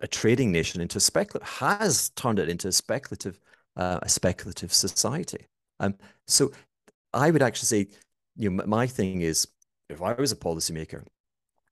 [0.00, 3.38] a trading nation into speculative has turned it into a speculative
[3.76, 5.46] uh, a speculative society.
[5.80, 5.96] Um,
[6.26, 6.52] so
[7.12, 7.86] I would actually say,
[8.36, 9.48] you know, my thing is
[9.88, 11.04] if I was a policymaker,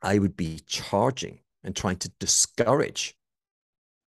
[0.02, 3.14] I would be charging and trying to discourage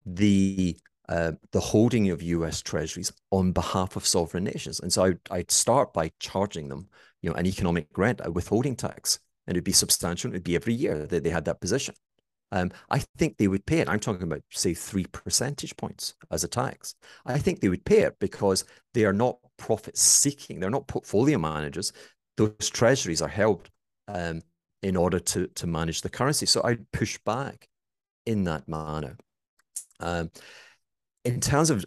[0.05, 0.77] the
[1.09, 2.61] uh, the holding of U.S.
[2.61, 4.79] Treasuries on behalf of sovereign nations.
[4.79, 6.87] And so I'd, I'd, start by charging them,
[7.21, 10.31] you know, an economic rent, a withholding tax, and it'd be substantial.
[10.31, 11.95] It'd be every year that they had that position.
[12.53, 13.89] Um, I think they would pay it.
[13.89, 16.95] I'm talking about, say, three percentage points as a tax.
[17.25, 20.59] I think they would pay it because they are not profit seeking.
[20.59, 21.91] They're not portfolio managers.
[22.37, 23.69] Those treasuries are held
[24.07, 24.41] um,
[24.83, 26.45] in order to to manage the currency.
[26.45, 27.67] So I'd push back
[28.25, 29.17] in that manner.
[29.99, 30.29] Um,
[31.25, 31.85] in terms of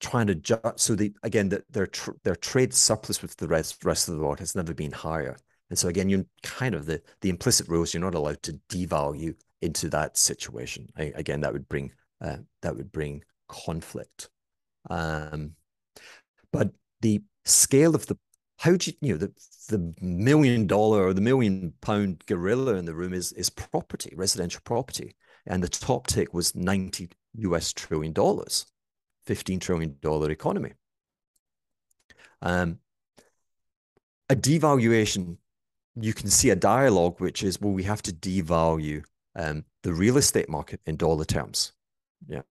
[0.00, 3.84] trying to judge, so the again that their tr their trade surplus with the rest
[3.84, 5.36] rest of the world has never been higher,
[5.70, 9.34] and so again you kind of the the implicit rules you're not allowed to devalue
[9.62, 10.88] into that situation.
[10.96, 14.28] I, again, that would bring uh, that would bring conflict.
[14.90, 15.52] Um,
[16.52, 16.70] but
[17.00, 18.16] the scale of the
[18.58, 19.32] how do you you know the
[19.68, 24.60] the million dollar or the million pound gorilla in the room is is property, residential
[24.64, 25.16] property,
[25.46, 27.72] and the top tick was ninety U.S.
[27.72, 28.66] trillion dollars,
[29.26, 30.72] fifteen trillion dollar economy.
[32.42, 32.78] Um,
[34.28, 35.36] a devaluation,
[35.94, 39.04] you can see a dialogue which is well, we have to devalue
[39.36, 41.72] um, the real estate market in dollar terms.
[42.28, 42.42] Yeah,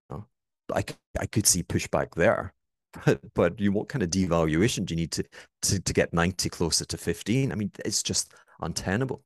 [0.74, 0.84] I
[1.20, 2.54] I could see pushback there
[3.06, 5.24] but but you what kind of devaluation do you need to,
[5.62, 9.24] to to get 90 closer to 15 i mean it's just untenable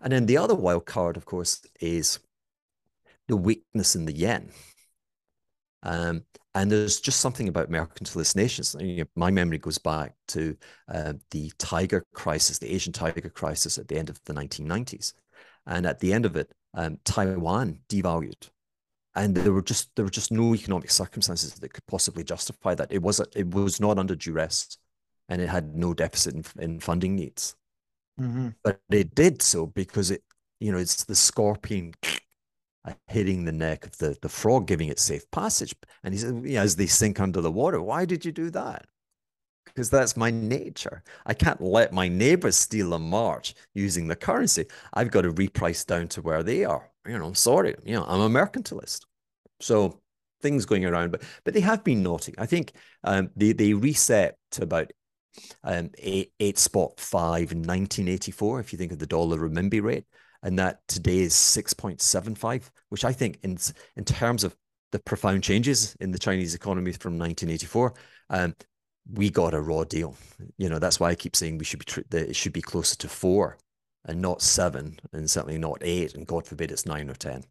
[0.00, 2.18] and then the other wild card of course is
[3.28, 4.50] the weakness in the yen
[5.82, 6.24] um,
[6.54, 8.74] and there's just something about mercantilist nations.
[8.78, 10.56] You know, my memory goes back to
[10.92, 15.12] uh, the tiger crisis, the Asian tiger crisis at the end of the 1990s.
[15.66, 18.48] And at the end of it, um, Taiwan devalued
[19.16, 22.92] and there were just there were just no economic circumstances that could possibly justify that.
[22.92, 24.76] It was it was not under duress,
[25.28, 27.56] and it had no deficit in, in funding needs.
[28.20, 28.50] Mm-hmm.
[28.62, 30.22] But it did so because it
[30.60, 31.94] you know it's the scorpion
[33.08, 35.74] hitting the neck of the the frog, giving it safe passage.
[36.02, 38.86] And he said, yeah, as they sink under the water, why did you do that?
[39.64, 41.02] Because that's my nature.
[41.26, 44.66] I can't let my neighbors steal a march using the currency.
[44.94, 48.04] I've got to reprice down to where they are you know, I'm sorry, you know,
[48.06, 49.04] I'm a mercantilist.
[49.60, 50.00] So
[50.42, 52.34] things going around, but but they have been naughty.
[52.38, 52.72] I think
[53.04, 54.92] um, they they reset to about
[55.64, 60.04] um, eight, eight spot five in 1984, if you think of the dollar renminbi rate,
[60.42, 63.58] and that today is 6.75, which I think in
[63.96, 64.56] in terms of
[64.92, 67.94] the profound changes in the Chinese economy from 1984,
[68.30, 68.54] um,
[69.12, 70.16] we got a raw deal.
[70.58, 72.96] You know, that's why I keep saying we should be that it should be closer
[72.96, 73.58] to four
[74.04, 77.44] and not seven, and certainly not eight, and God forbid it's nine or 10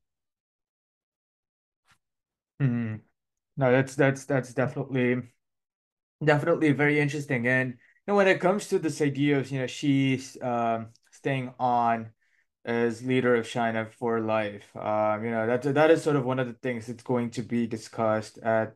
[2.62, 3.02] Mm.
[3.58, 5.24] No, that's that's that's definitely
[6.24, 7.48] definitely very interesting.
[7.48, 7.78] And you
[8.08, 12.12] know, when it comes to this idea of you know Xi's um, staying on
[12.66, 16.40] as leader of China for life, um, you know that that is sort of one
[16.40, 18.76] of the things that's going to be discussed at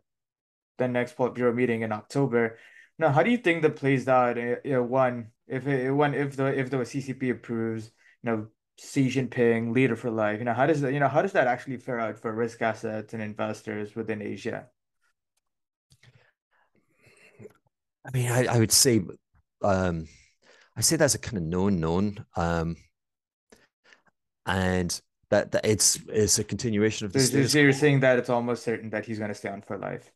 [0.77, 2.57] the next Politburo meeting in October.
[2.97, 4.37] Now, how do you think that plays out?
[4.37, 7.91] You know, one, if it, one, if the if the CCP approves,
[8.23, 8.47] you know,
[8.79, 11.47] Xi Jinping leader for life, you know, how does that, you know, how does that
[11.47, 14.67] actually fare out for risk assets and investors within Asia?
[18.05, 19.01] I mean, I, I would say,
[19.63, 20.07] um,
[20.75, 22.75] I say that's a kind of known known, um,
[24.49, 27.19] and that, that it's it's a continuation of the.
[27.19, 29.77] So, so you're saying that it's almost certain that he's going to stay on for
[29.77, 30.11] life.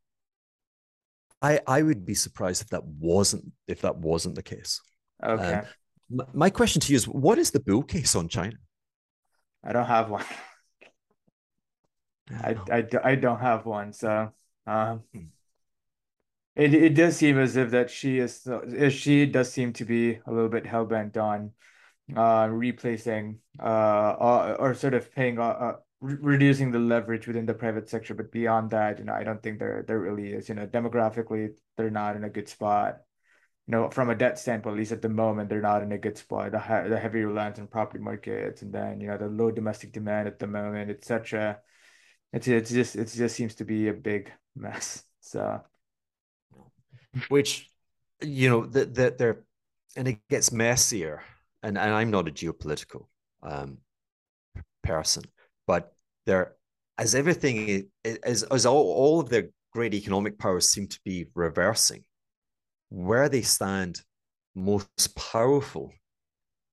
[1.42, 4.82] I I would be surprised if that wasn't if that wasn't the case.
[5.24, 5.62] Okay.
[6.12, 8.58] Um, my question to you is, what is the bull case on China?
[9.64, 10.26] I don't have one.
[12.32, 13.94] I, I, I don't have one.
[13.94, 14.32] So
[14.66, 15.26] um, hmm.
[16.56, 18.48] it it does seem as if that Xi is
[18.90, 21.52] Xi does seem to be a little bit hell bent on
[22.16, 27.54] uh replacing uh or, or sort of paying uh, uh reducing the leverage within the
[27.54, 28.14] private sector.
[28.14, 30.50] But beyond that, you know, I don't think there there really is.
[30.50, 32.98] You know, demographically, they're not in a good spot.
[33.68, 35.98] You know, from a debt standpoint, at least at the moment, they're not in a
[35.98, 36.52] good spot.
[36.52, 39.94] The he the heavy reliance on property markets, and then you know the low domestic
[39.94, 41.60] demand at the moment, etc.
[42.34, 45.04] It's it's just it just seems to be a big mess.
[45.26, 45.62] So,
[47.30, 47.72] which
[48.22, 49.46] you know that that they're
[49.96, 51.24] and it gets messier.
[51.64, 53.08] And and I'm not a geopolitical
[53.42, 53.80] um,
[54.84, 55.24] person,
[55.66, 55.94] but
[56.26, 56.56] there,
[56.98, 57.90] as everything
[58.24, 62.04] as as all, all of their great economic powers seem to be reversing,
[62.90, 64.02] where they stand
[64.56, 65.92] most powerful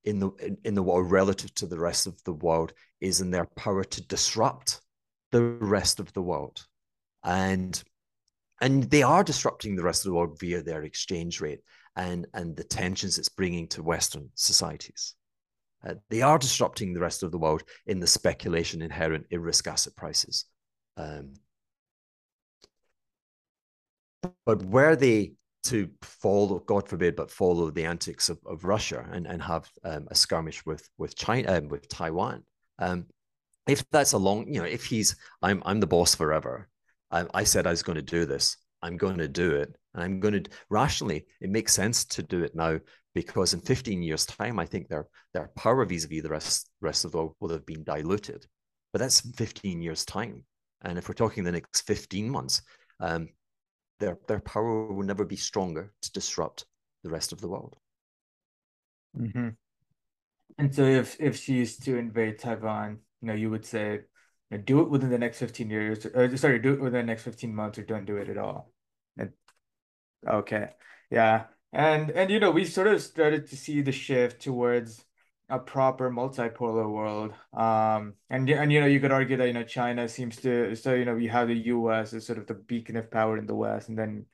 [0.05, 3.31] in the in, in the world relative to the rest of the world is in
[3.31, 4.81] their power to disrupt
[5.33, 6.67] the rest of the world.
[7.25, 7.83] And
[8.61, 11.61] and they are disrupting the rest of the world via their exchange rate
[11.97, 15.15] and and the tensions it's bringing to western societies
[15.87, 19.67] uh, they are disrupting the rest of the world in the speculation inherent in risk
[19.67, 20.45] asset prices.
[20.97, 21.35] Um,
[24.45, 25.33] but were they
[25.63, 30.07] to follow, God forbid, but follow the antics of, of Russia and, and have um,
[30.11, 32.45] a skirmish with with China um, with Taiwan,
[32.79, 33.07] um,
[33.67, 36.69] if that's a long, you know, if he's I'm I'm the boss forever,
[37.11, 40.03] I, I said I was going to do this, I'm going to do it, and
[40.03, 42.79] I'm going to rationally, it makes sense to do it now
[43.15, 47.13] because in 15 years' time, I think their their power vis-a-vis the rest rest of
[47.13, 48.47] the world will have been diluted.
[48.93, 50.45] But that's 15 years' time,
[50.83, 52.63] and if we're talking the next 15 months,
[53.01, 53.29] um,
[53.99, 56.67] their their power will never be stronger to disrupt
[57.05, 57.77] the rest of the world.
[59.19, 59.49] Mm-hmm.
[60.59, 64.01] And so, if if Xi's to invade Taiwan, you know, you would say,
[64.51, 67.13] you know, do it within the next 15 years, or sorry, do it within the
[67.13, 68.73] next 15 months, or don't do it at all.
[69.17, 69.33] And
[70.27, 70.71] okay,
[71.11, 71.47] yeah.
[71.73, 75.05] And and you know, we sort of started to see the shift towards
[75.49, 77.35] a proper multipolar world.
[77.53, 80.95] Um, and and you know, you could argue that you know China seems to so
[80.95, 82.13] you know we have the U.S.
[82.15, 84.27] as sort of the beacon of power in the West, and then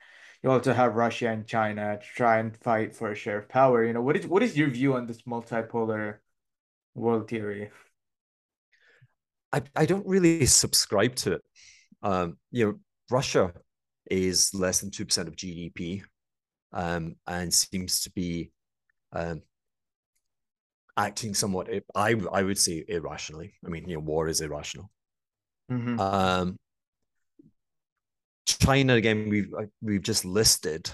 [0.43, 3.83] you also have Russia and China to try and fight for a share of power.
[3.83, 6.17] You know, what is what is your view on this multipolar
[6.95, 7.71] world theory?
[9.53, 11.41] I, I don't really subscribe to it.
[12.03, 12.79] Um, you know,
[13.09, 13.53] Russia
[14.09, 16.03] is less than 2% of GDP
[16.73, 18.51] um, and seems to be
[19.13, 19.41] um,
[20.95, 23.53] acting somewhat, I, I would say, irrationally.
[23.65, 24.89] I mean, you know, war is irrational.
[25.71, 25.99] Mm-hmm.
[25.99, 26.57] Um,
[28.45, 30.89] China, again, we've, uh, we've just listed,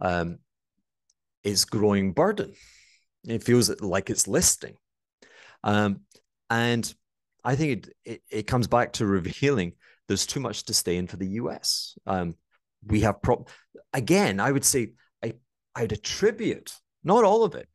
[0.00, 0.38] um,
[1.44, 2.54] is growing burden.
[3.24, 4.74] It feels like it's listing.
[5.62, 6.00] Um,
[6.50, 6.92] and
[7.46, 9.72] I think it, it, it comes back to revealing
[10.08, 11.96] there's too much to stay in for the US.
[12.06, 12.34] Um,
[12.84, 13.48] we have prop
[13.92, 14.90] again, I would say
[15.24, 15.34] I
[15.74, 16.72] I'd attribute
[17.04, 17.68] not all of it,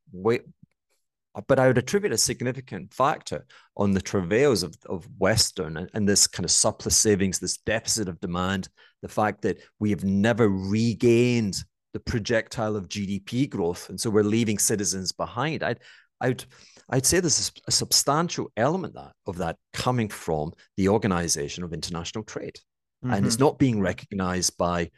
[1.48, 3.46] but I would attribute a significant factor
[3.78, 8.10] on the travails of, of Western and, and this kind of surplus savings, this deficit
[8.10, 8.68] of demand,
[9.02, 11.56] the fact that we have never regained
[11.94, 13.90] the projectile of GDP growth.
[13.90, 15.64] And so we're leaving citizens behind.
[15.64, 15.80] I'd
[16.20, 16.46] I'd
[16.92, 21.74] I'd say there's a, a substantial element that, of that coming from the Organization of
[21.74, 22.60] International Trade,
[23.04, 23.14] mm-hmm.
[23.14, 23.46] and it's mm-hmm.
[23.46, 24.92] not being recognized by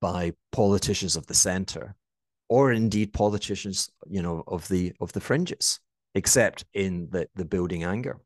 [0.00, 1.94] by politicians of the center,
[2.48, 5.80] or indeed politicians, you know, of the of the fringes,
[6.14, 8.20] except in the the building anger.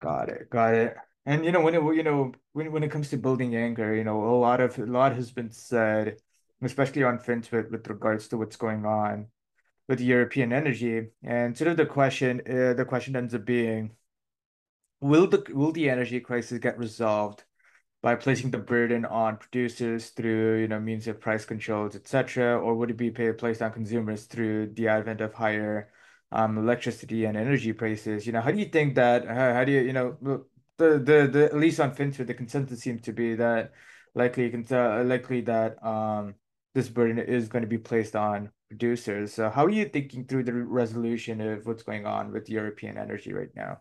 [0.00, 0.96] Got it, got it.
[1.26, 4.04] And you know, when it you know when when it comes to building anger, you
[4.04, 6.18] know, a lot of a lot has been said,
[6.62, 9.26] especially on FinTwit with regards to what's going on
[9.88, 11.08] with European energy.
[11.22, 13.92] And sort of the question, uh, the question ends up being,
[15.00, 17.44] will the will the energy crisis get resolved
[18.02, 22.74] by placing the burden on producers through you know means of price controls, etc., or
[22.74, 25.90] would it be placed on consumers through the advent of higher
[26.32, 28.26] um, electricity and energy prices?
[28.26, 29.26] You know, how do you think that?
[29.26, 30.16] How, how do you you know
[30.78, 33.72] the the the at least on FinTwit, the consensus seems to be that
[34.14, 36.34] likely uh, likely that um
[36.74, 39.34] this burden is going to be placed on producers.
[39.34, 43.32] So how are you thinking through the resolution of what's going on with European energy
[43.32, 43.78] right now?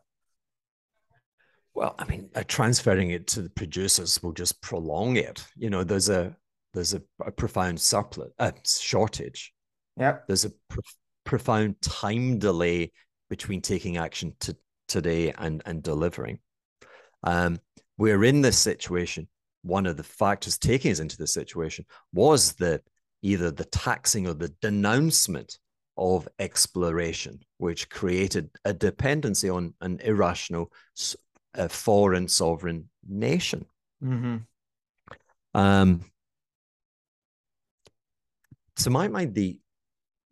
[1.73, 5.45] Well, I mean, uh, transferring it to the producers will just prolong it.
[5.55, 6.35] You know, there's a
[6.73, 9.53] there's a, a profound surplus uh, shortage.
[9.95, 10.17] Yeah.
[10.27, 10.51] There's a
[11.23, 12.91] profound time delay
[13.29, 14.57] between taking action to
[14.87, 16.39] today and and delivering.
[17.23, 17.59] Um,
[17.97, 19.27] we're in this situation.
[19.61, 22.81] One of the factors taking us into this situation was the
[23.21, 25.57] either the taxing or the denouncement
[25.97, 30.71] of exploration, which created a dependency on an irrational
[31.57, 33.65] uh, foreign sovereign nation.
[34.03, 34.37] Mm-hmm.
[35.59, 36.05] Um,
[38.77, 39.59] to my mind, the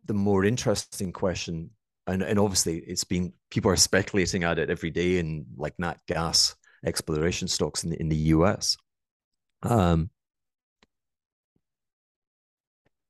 [0.04, 1.70] the more interesting question,
[2.06, 5.98] and, and obviously it's been people are speculating at it every day in like nat
[6.06, 8.76] gas exploration stocks in the, in the US.
[9.62, 10.10] Um,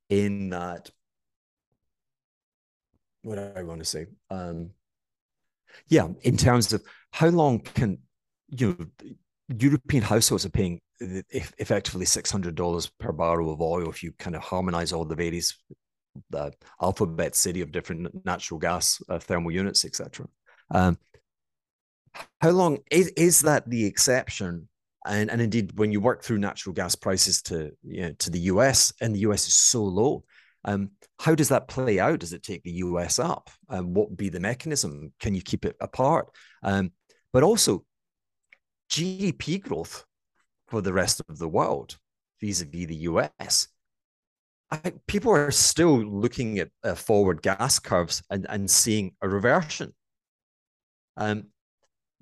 [0.08, 0.90] in that
[3.22, 4.06] what I want to say?
[4.30, 4.70] Um,
[5.88, 7.98] yeah, in terms of how long can
[8.48, 9.06] you know
[9.48, 14.36] European households are paying effectively six hundred dollars per barrel of oil if you kind
[14.36, 15.58] of harmonize all the various
[16.30, 20.26] the alphabet city of different natural gas uh, thermal units, etc.
[20.70, 20.98] Um,
[22.40, 24.68] how long is, is that the exception
[25.06, 28.40] and and indeed when you work through natural gas prices to you know, to the
[28.40, 30.24] US and the US is so low
[30.64, 30.90] um,
[31.20, 32.18] how does that play out?
[32.18, 33.50] Does it take the US up?
[33.68, 35.12] Um, what would be the mechanism?
[35.20, 36.28] Can you keep it apart?
[36.62, 36.90] Um,
[37.32, 37.84] but also
[38.90, 40.04] GDP growth
[40.66, 41.96] for the rest of the world
[42.40, 43.68] vis-a-vis the US
[44.70, 49.94] I, people are still looking at uh, forward gas curves and, and seeing a reversion.
[51.16, 51.44] Um,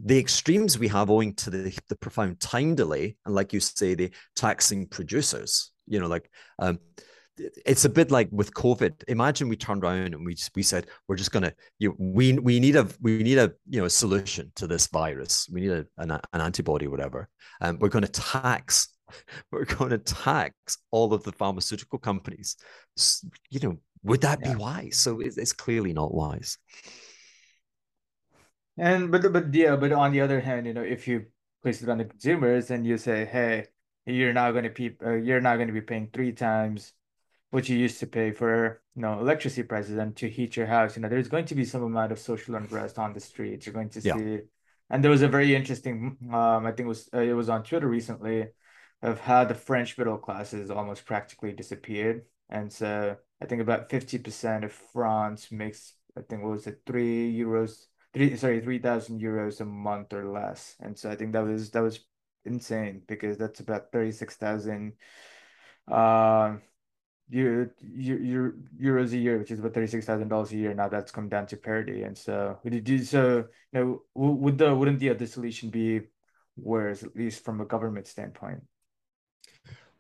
[0.03, 3.95] the extremes we have owing to the, the profound time delay and like you say
[3.95, 6.29] the taxing producers you know like
[6.59, 6.79] um,
[7.37, 10.87] it's a bit like with covid imagine we turned around and we just, we said
[11.09, 14.51] we're just gonna you we we need a we need a you know a solution
[14.55, 17.29] to this virus we need a, an, an antibody whatever
[17.61, 18.95] and we're going to tax
[19.53, 22.57] we're going to tax all of the pharmaceutical companies.
[23.51, 24.53] You know, would that yeah.
[24.53, 24.97] be wise?
[24.97, 26.59] So it's clearly not wise.
[28.77, 31.27] And but but yeah, but on the other hand, you know, if you
[31.63, 33.67] place it on the consumers and you say, hey,
[34.07, 36.93] you're not going to be uh, you're not going to be paying three times
[37.51, 40.97] what you used to pay for you know electricity prices and to heat your house
[40.97, 43.75] you know there's going to be some amount of social unrest on the streets you're
[43.75, 44.15] going to yeah.
[44.15, 44.41] see
[44.91, 47.63] and there was a very interesting um i think it was uh, it was on
[47.63, 48.47] twitter recently
[49.03, 54.65] of how the french middle classes almost practically disappeared and so i think about 50%
[54.65, 59.65] of france makes i think what was it three euros three sorry 3000 euros a
[59.65, 62.01] month or less and so i think that was that was
[62.45, 64.93] insane because that's about 36,000
[65.91, 66.57] uh,
[67.29, 70.75] you you euros a year, which is about thirty six thousand dollars a year.
[70.75, 73.47] Now that's come down to parity, and so would you do so?
[73.73, 76.03] You know, would the wouldn't the other solution be
[76.57, 78.63] worse, at least from a government standpoint?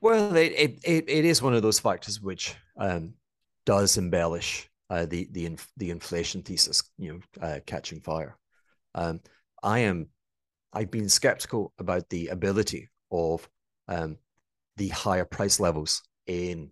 [0.01, 0.53] Well, it
[0.85, 3.15] it it is one of those factors which um,
[3.65, 8.39] does embellish uh, the the inf- the inflation thesis, you know, uh, catching fire.
[8.95, 9.21] Um,
[9.61, 10.07] I am
[10.73, 13.49] I've been skeptical about the ability of
[13.89, 14.19] um,
[14.77, 16.71] the higher price levels in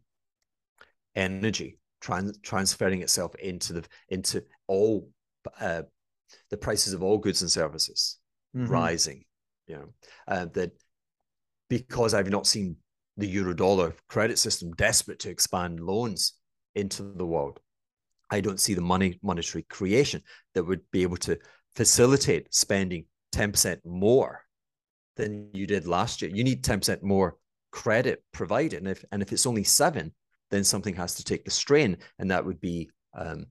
[1.17, 5.09] energy trans- transferring itself into the into all
[5.61, 5.83] uh,
[6.51, 8.19] the prices of all goods and services
[8.57, 8.71] mm-hmm.
[8.71, 9.25] rising.
[9.67, 9.89] You know
[10.29, 10.71] uh, that
[11.69, 12.77] because I've not seen
[13.17, 16.35] the euro dollar credit system desperate to expand loans
[16.77, 17.59] into the world.
[18.33, 20.23] I don't see the money monetary creation
[20.55, 21.39] that would be able to
[21.77, 23.05] facilitate spending
[23.35, 24.43] 10% more
[25.17, 26.31] than you did last year.
[26.35, 27.37] You need 10% more
[27.71, 28.79] credit provided.
[28.79, 30.13] And if and if it's only seven,
[30.51, 33.47] then something has to take the strain, and that would be um,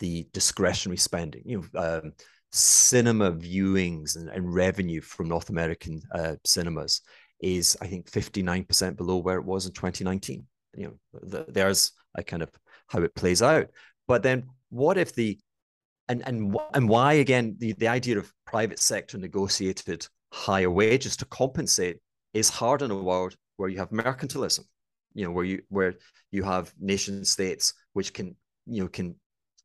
[0.00, 1.42] the discretionary spending.
[1.44, 2.12] You know, um,
[2.52, 7.00] cinema viewings and, and, revenue from North American uh, cinemas
[7.40, 10.46] is, I think, fifty nine percent below where it was in twenty nineteen.
[10.76, 12.50] You know, the, there's a kind of
[12.88, 13.68] how it plays out.
[14.06, 15.38] But then, what if the
[16.08, 21.24] and and and why again the, the idea of private sector negotiated higher wages to
[21.26, 21.98] compensate
[22.34, 24.64] is hard in a world where you have mercantilism
[25.14, 25.94] you know where you where
[26.30, 28.36] you have nation states which can
[28.66, 29.14] you know can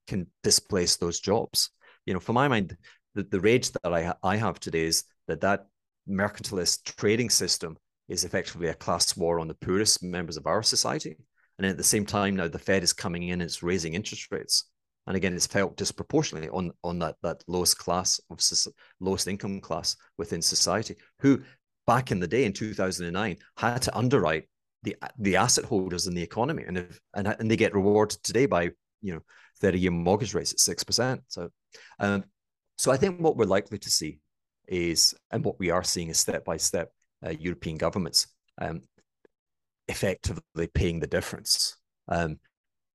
[0.07, 1.69] can displace those jobs.
[2.05, 2.77] You know for my mind
[3.15, 5.65] the, the rage that I, I have today is that that
[6.07, 7.77] mercantilist trading system
[8.07, 11.17] is effectively a class war on the poorest members of our society
[11.59, 14.65] and at the same time now the fed is coming in it's raising interest rates
[15.05, 18.39] and again it's felt disproportionately on on that that lowest class of
[18.99, 21.39] lowest income class within society who
[21.85, 24.45] back in the day in 2009 had to underwrite
[24.83, 28.45] the the asset holders in the economy, and if and and they get rewarded today
[28.45, 29.21] by you know
[29.59, 31.21] thirty year mortgage rates at six percent.
[31.27, 31.49] So,
[31.99, 32.23] um,
[32.77, 34.19] so I think what we're likely to see
[34.67, 36.91] is, and what we are seeing is step by step,
[37.25, 38.27] uh, European governments
[38.61, 38.83] um,
[39.89, 41.75] effectively paying the difference.
[42.07, 42.39] Um,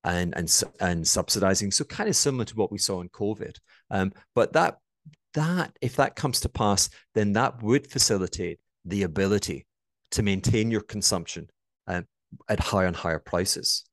[0.04, 3.56] and and and subsidizing, so kind of similar to what we saw in COVID.
[3.90, 4.78] Um, but that
[5.32, 9.66] that if that comes to pass, then that would facilitate the ability
[10.12, 11.48] to maintain your consumption
[11.86, 12.06] um,
[12.48, 13.84] at higher and higher prices.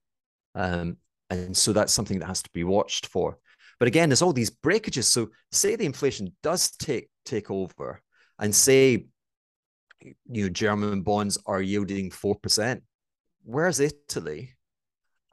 [0.53, 0.97] Um,
[1.29, 3.37] and so that's something that has to be watched for.
[3.79, 5.07] But again, there's all these breakages.
[5.07, 8.01] So say the inflation does take take over,
[8.37, 9.07] and say
[10.01, 12.83] you know German bonds are yielding four percent.
[13.43, 14.55] Where's Italy?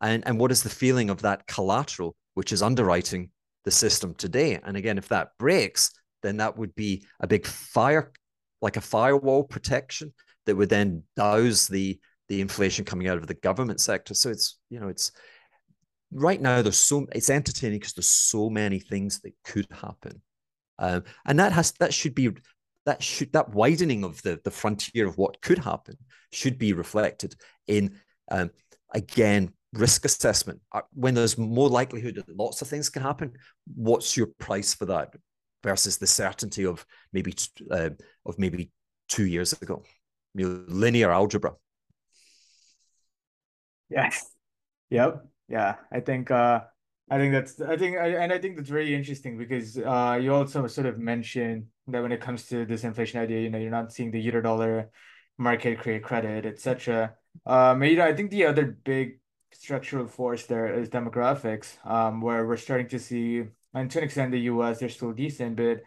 [0.01, 3.31] And and what is the feeling of that collateral which is underwriting
[3.65, 4.59] the system today?
[4.63, 5.91] And again, if that breaks,
[6.23, 8.13] then that would be a big fire,
[8.61, 10.13] like a firewall protection
[10.47, 11.99] that would then douse the
[12.29, 14.15] the inflation coming out of the government sector.
[14.15, 15.13] So it's you know it's
[16.13, 20.23] right now there's so it's entertaining because there's so many things that could happen,
[20.79, 22.31] um, and that has that should be
[22.87, 25.97] that should that widening of the the frontier of what could happen
[26.33, 27.35] should be reflected
[27.69, 27.97] in
[28.31, 28.51] um,
[28.95, 33.33] again risk assessment uh, when there's more likelihood that lots of things can happen
[33.75, 35.15] what's your price for that
[35.63, 37.35] versus the certainty of maybe
[37.71, 37.91] uh,
[38.27, 38.71] of maybe
[39.09, 39.83] two years ago
[40.35, 41.53] you know, linear algebra
[43.89, 44.31] Yes.
[44.91, 45.27] Yep.
[45.51, 45.75] Yeah.
[45.93, 46.61] I think uh
[47.11, 50.67] I think that's I think and I think that's very interesting because uh you also
[50.67, 53.93] sort of mentioned that when it comes to this inflation idea, you know, you're not
[53.93, 54.91] seeing the euro dollar
[55.37, 57.17] market create credit, etc.
[57.47, 59.21] You know, I think the other big
[59.53, 64.33] structural force there is demographics, um, where we're starting to see, and to an extent,
[64.33, 65.83] the US, they're still decent, but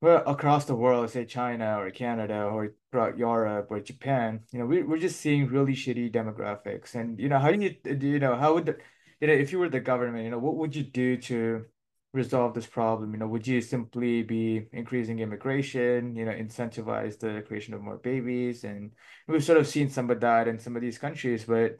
[0.00, 4.66] well, across the world, say China or Canada or throughout Europe or Japan, you know,
[4.66, 6.94] we, we're just seeing really shitty demographics.
[6.94, 8.78] And, you know, how do you, you know, how would, the,
[9.20, 11.64] you know, if you were the government, you know, what would you do to
[12.14, 13.12] resolve this problem?
[13.12, 17.98] You know, would you simply be increasing immigration, you know, incentivize the creation of more
[17.98, 18.64] babies?
[18.64, 18.92] And
[19.26, 21.76] we've sort of seen some of that in some of these countries, but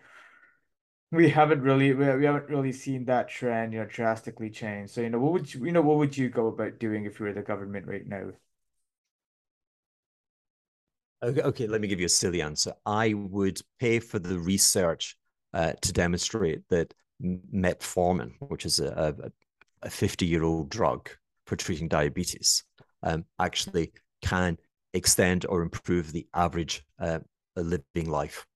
[1.12, 4.90] we haven't really we, haven't really seen that trend, you know, drastically change.
[4.90, 7.20] So, you know, what would you, you know, what would you go about doing if
[7.20, 8.32] you were the government right now?
[11.22, 12.74] Okay, okay, let me give you a silly answer.
[12.84, 15.16] I would pay for the research
[15.54, 19.30] uh, to demonstrate that metformin, which is a, a
[19.88, 21.08] 50 year old drug
[21.46, 22.64] for treating diabetes,
[23.02, 24.58] um, actually can
[24.94, 27.18] extend or improve the average uh,
[27.56, 28.46] living life.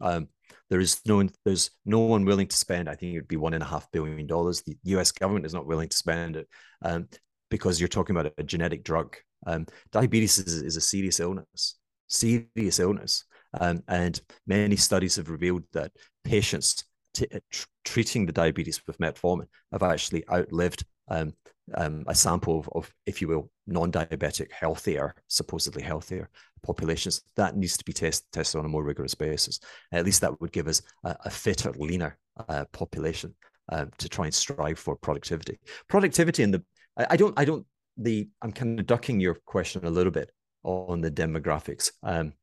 [0.00, 0.28] Um,
[0.70, 2.88] there is no there's no one willing to spend.
[2.88, 4.62] I think it would be one and a half billion dollars.
[4.62, 5.12] The U.S.
[5.12, 6.48] government is not willing to spend it
[6.82, 7.08] um,
[7.50, 9.16] because you're talking about a generic drug.
[9.46, 11.76] Um, diabetes is, is, a serious illness,
[12.08, 13.24] serious illness,
[13.60, 15.92] um, and many studies have revealed that
[16.24, 17.38] patients t- uh,
[17.84, 21.32] treating the diabetes with metformin have actually outlived um,
[21.74, 26.28] um, a sample of, of, if you will, non-diabetic, healthier, supposedly healthier
[26.62, 27.22] populations.
[27.36, 29.60] That needs to be test, tested on a more rigorous basis.
[29.92, 33.34] At least that would give us a, a fitter, leaner uh, population
[33.70, 35.58] uh, to try and strive for productivity.
[35.88, 36.64] Productivity and the
[36.96, 40.30] I, I, don't I don't the I'm kind of ducking your question a little bit
[40.62, 41.90] on the demographics.
[42.02, 42.34] Um,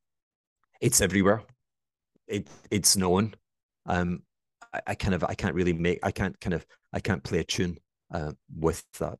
[0.80, 1.44] it's everywhere.
[2.28, 3.36] It it's known.
[3.86, 4.24] Um,
[4.74, 7.44] I, kind of I can't really make I can't kind of I can't play a
[7.44, 7.78] tune
[8.14, 9.20] uh, with that.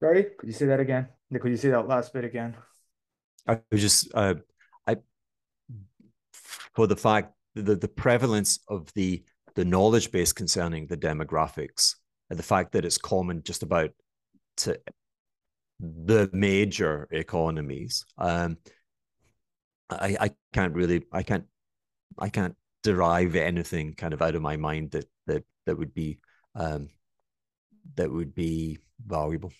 [0.00, 1.08] Sorry, could you say that again?
[1.32, 2.56] Could you say that last bit again?
[3.46, 4.34] I was just uh,
[4.86, 4.96] I
[6.32, 9.22] for the fact the the prevalence of the
[9.54, 11.94] the knowledge base concerning the demographics
[12.30, 13.90] and the fact that it's common just about
[14.58, 14.78] to
[15.80, 18.04] the major economies.
[18.18, 18.58] Um,
[19.90, 21.44] I I can't really I can't
[22.18, 26.18] I can't derive anything kind of out of my mind that that that would be
[26.54, 26.88] um,
[27.96, 29.52] that would be valuable.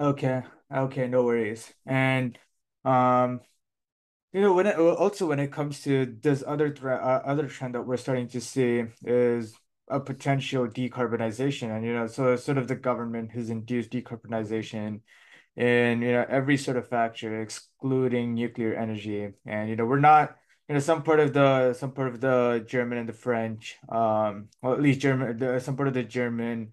[0.00, 0.42] Okay.
[0.72, 1.72] Okay, no worries.
[1.86, 2.38] And
[2.84, 3.40] um,
[4.32, 7.86] you know, when it also when it comes to this other uh, other trend that
[7.86, 9.54] we're starting to see is
[9.88, 15.00] a potential decarbonization, and you know, so sort of the government has induced decarbonization
[15.56, 20.36] in you know every sort of factor, excluding nuclear energy, and you know, we're not
[20.68, 24.48] you know some part of the some part of the German and the French, um,
[24.62, 26.72] or at least German, the, some part of the German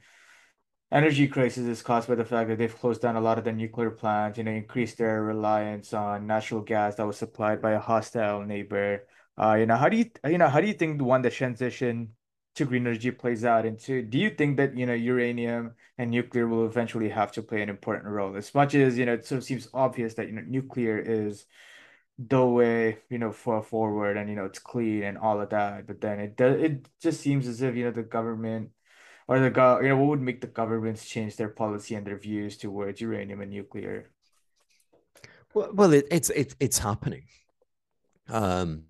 [0.91, 3.51] energy crisis is caused by the fact that they've closed down a lot of the
[3.51, 7.79] nuclear plants, you know, increased their reliance on natural gas that was supplied by a
[7.79, 9.07] hostile neighbor.
[9.37, 11.29] Uh, you know, how do you you know how do you think the one the
[11.29, 12.09] transition
[12.55, 14.01] to green energy plays out into?
[14.01, 17.69] Do you think that you know uranium and nuclear will eventually have to play an
[17.69, 18.35] important role?
[18.35, 21.45] As much as you know, it sort of seems obvious that you know nuclear is
[22.17, 25.85] the way you know for forward and you know it's clean and all of that
[25.85, 28.69] but then it does it just seems as if you know the government
[29.27, 32.17] or the go you know what would make the governments change their policy and their
[32.17, 34.11] views towards uranium and nuclear?
[35.53, 37.23] Well, well it, it's it's it's happening.
[38.29, 38.83] Um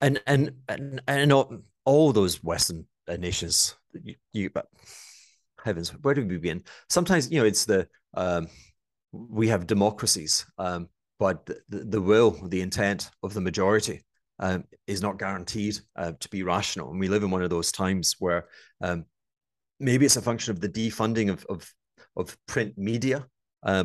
[0.00, 2.86] and and and, and all, all those western
[3.18, 4.68] nations you, you but
[5.64, 6.62] heavens where do we begin?
[6.88, 8.48] Sometimes you know it's the um
[9.12, 10.88] we have democracies um
[11.18, 14.04] but the, the will, the intent of the majority
[14.38, 16.90] um, is not guaranteed uh, to be rational.
[16.90, 18.46] And we live in one of those times where
[18.80, 19.04] um,
[19.80, 21.72] maybe it's a function of the defunding of of,
[22.16, 23.26] of print media,
[23.62, 23.84] uh,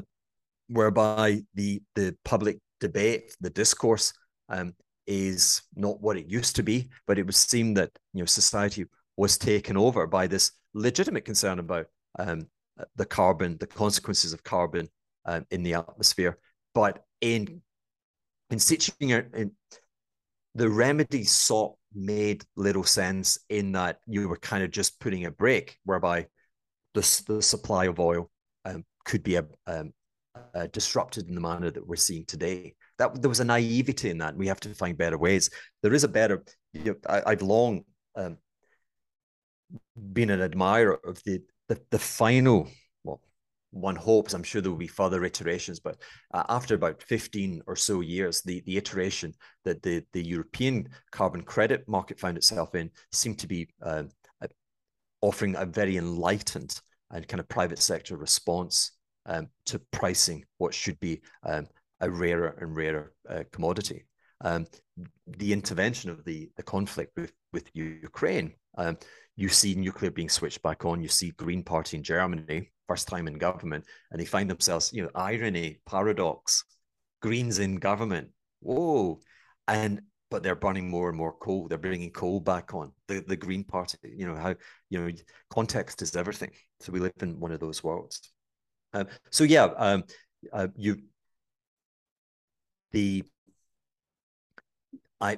[0.68, 4.14] whereby the the public debate, the discourse,
[4.50, 4.74] um,
[5.08, 6.90] is not what it used to be.
[7.08, 8.86] But it would seem that you know society
[9.18, 11.88] was taken over by this legitimate concern about
[12.20, 12.48] um,
[12.96, 14.88] the carbon, the consequences of carbon
[15.26, 16.38] um, in the atmosphere,
[16.74, 17.62] but in
[18.50, 19.52] in it in
[20.56, 25.32] the remedy sought made little sense in that you were kind of just putting a
[25.32, 26.28] break whereby
[26.94, 28.30] the, the supply of oil
[28.66, 29.94] um, could be a, um,
[30.54, 32.76] uh, disrupted in the manner that we're seeing today.
[33.00, 34.36] That there was a naivety in that.
[34.36, 35.50] We have to find better ways.
[35.82, 36.44] There is a better.
[36.74, 37.84] You know, I, have long
[38.16, 38.38] um,
[40.14, 42.68] been an admirer of the the, the final
[43.74, 45.98] one hopes i'm sure there will be further iterations but
[46.34, 49.34] uh, after about 15 or so years the, the iteration
[49.66, 54.04] that the, the european carbon credit market found itself in seemed to be uh,
[55.24, 56.80] offering a very enlightened
[57.12, 58.92] and kind of private sector response
[59.26, 61.66] um, to pricing what should be um,
[62.02, 64.06] a rarer and rarer uh, commodity.
[64.42, 64.66] Um,
[65.26, 68.98] the intervention of the, the conflict with, with ukraine um,
[69.38, 71.02] you see nuclear being switched back on.
[71.02, 75.04] You see green party in germany first time in government and they find themselves, you
[75.04, 76.64] know, irony, paradox,
[77.22, 78.30] Greens in government.
[78.60, 79.20] Whoa.
[79.68, 81.68] And but they're burning more and more coal.
[81.68, 82.92] They're bringing coal back on.
[83.08, 84.56] The the Green Party, you know how
[84.90, 85.12] you know
[85.52, 86.50] context is everything.
[86.80, 88.32] So we live in one of those worlds.
[88.94, 90.04] Um, so yeah, um,
[90.52, 91.04] uh, you
[92.92, 93.24] the
[95.22, 95.38] I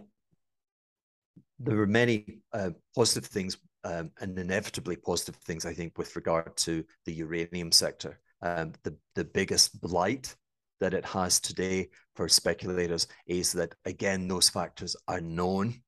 [1.59, 6.57] there were many uh, positive things um, and inevitably positive things I think with regard
[6.57, 8.19] to the uranium sector.
[8.41, 10.35] Um, the the biggest blight
[10.81, 15.81] that it has today for speculators is that again those factors are known.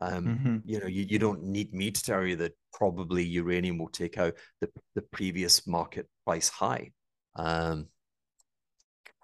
[0.00, 0.56] Um, mm-hmm.
[0.64, 4.18] You know, you, you don't need me to tell you that probably uranium will take
[4.18, 6.90] out the, the previous market price high.
[7.36, 7.86] Um,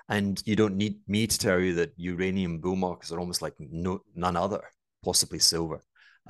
[0.09, 3.55] and you don't need me to tell you that uranium bull markets are almost like
[3.59, 4.62] no, none other,
[5.05, 5.81] possibly silver.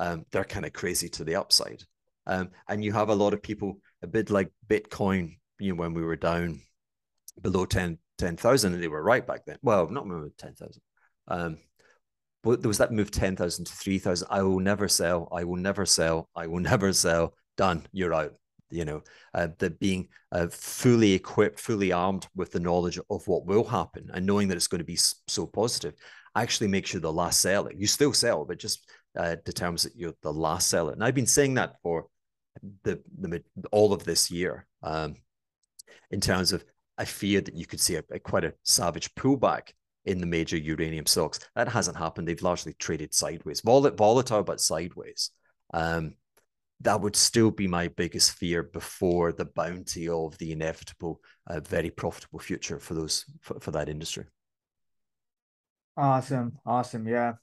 [0.00, 1.82] Um, they're kind of crazy to the upside.
[2.26, 5.92] Um, and you have a lot of people, a bit like Bitcoin, you know, when
[5.92, 6.62] we were down
[7.40, 9.58] below 10, 10,000, and they were right back then.
[9.62, 10.80] Well, not remember 10,000.
[11.28, 11.58] Um,
[12.42, 14.26] but there was that move 10,000 to 3,000.
[14.30, 15.28] I will never sell.
[15.30, 16.30] I will never sell.
[16.34, 17.34] I will never sell.
[17.58, 17.86] Done.
[17.92, 18.32] You're out
[18.70, 19.02] you know,
[19.34, 24.08] uh, that being uh, fully equipped, fully armed with the knowledge of what will happen
[24.14, 24.98] and knowing that it's going to be
[25.28, 25.94] so positive
[26.36, 27.72] actually makes you the last seller.
[27.76, 28.88] You still sell, but just
[29.18, 30.92] uh, determines that you're the last seller.
[30.92, 32.06] And I've been saying that for
[32.82, 35.16] the, the all of this year um,
[36.10, 36.64] in terms of
[36.98, 39.70] I fear that you could see a, a quite a savage pullback
[40.04, 41.40] in the major uranium stocks.
[41.54, 42.28] That hasn't happened.
[42.28, 45.30] They've largely traded sideways, Vol- volatile but sideways.
[45.72, 46.14] Um,
[46.82, 51.90] that would still be my biggest fear before the bounty of the inevitable, uh, very
[51.90, 54.24] profitable future for those for, for that industry.
[55.96, 57.34] Awesome, awesome, yeah.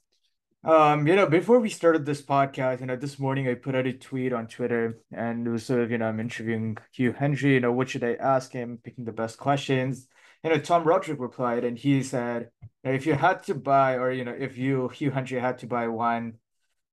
[0.64, 3.86] Um, you know, before we started this podcast, you know, this morning I put out
[3.86, 7.54] a tweet on Twitter and it was sort of, you know, I'm interviewing Hugh Hendry,
[7.54, 10.08] you know, what should I ask him, picking the best questions.
[10.42, 12.50] You know, Tom Roderick replied and he said,
[12.82, 15.88] if you had to buy, or, you know, if you, Hugh Hendry, had to buy
[15.88, 16.34] one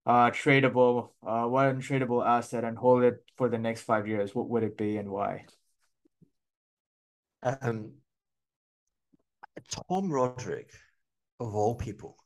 [0.07, 4.47] uh tradable uh one tradable asset and hold it for the next five years, what
[4.47, 5.45] would it be and why?
[7.41, 7.93] Um,
[9.89, 10.71] Tom Roderick,
[11.39, 12.17] of all people.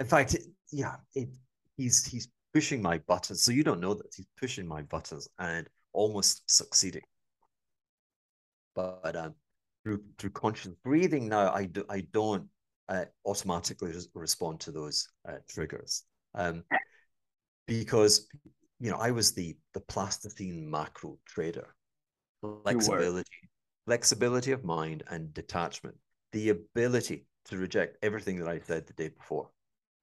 [0.00, 0.36] In fact,
[0.70, 1.28] yeah, it,
[1.76, 3.42] he's he's pushing my buttons.
[3.42, 7.02] So you don't know that he's pushing my buttons and almost succeeding.
[8.74, 9.34] But um,
[9.84, 12.46] through through conscious breathing now, I do I don't
[12.88, 16.04] uh, automatically respond to those uh, triggers.
[16.34, 16.64] Um,
[17.66, 18.26] because
[18.80, 21.74] you know I was the the plasticine macro trader.
[22.62, 23.30] Flexibility,
[23.86, 25.96] flexibility of mind and detachment,
[26.32, 29.50] the ability to reject everything that I said the day before,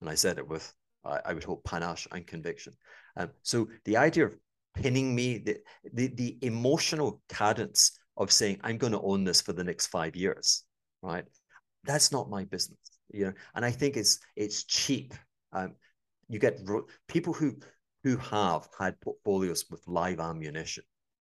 [0.02, 0.72] and I said it with
[1.04, 2.74] I, I would hope panache and conviction.
[3.18, 4.34] Um, so the idea of
[4.74, 5.58] pinning me, the,
[5.93, 10.16] the the emotional cadence of saying I'm going to own this for the next five
[10.16, 10.64] years,
[11.02, 11.26] right?
[11.84, 12.80] That's not my business,
[13.12, 13.34] you know.
[13.56, 15.14] And I think it's it's cheap.
[15.54, 15.76] Um,
[16.28, 16.60] you get
[17.08, 17.58] people who
[18.04, 20.84] who have had portfolios with live ammunition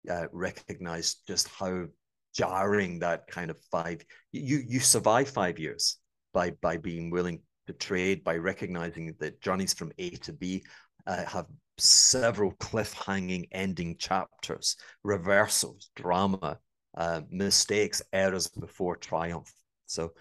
[0.10, 1.86] uh, recognize just how
[2.34, 5.98] jarring that kind of five you you survive five years
[6.34, 10.64] by by being willing to trade by recognizing that journeys from A to B
[11.08, 11.46] uh, have
[11.78, 16.60] several cliffhanging ending chapters, reversals, drama,
[16.98, 19.52] uh, mistakes, errors before triumph.
[19.86, 20.14] So,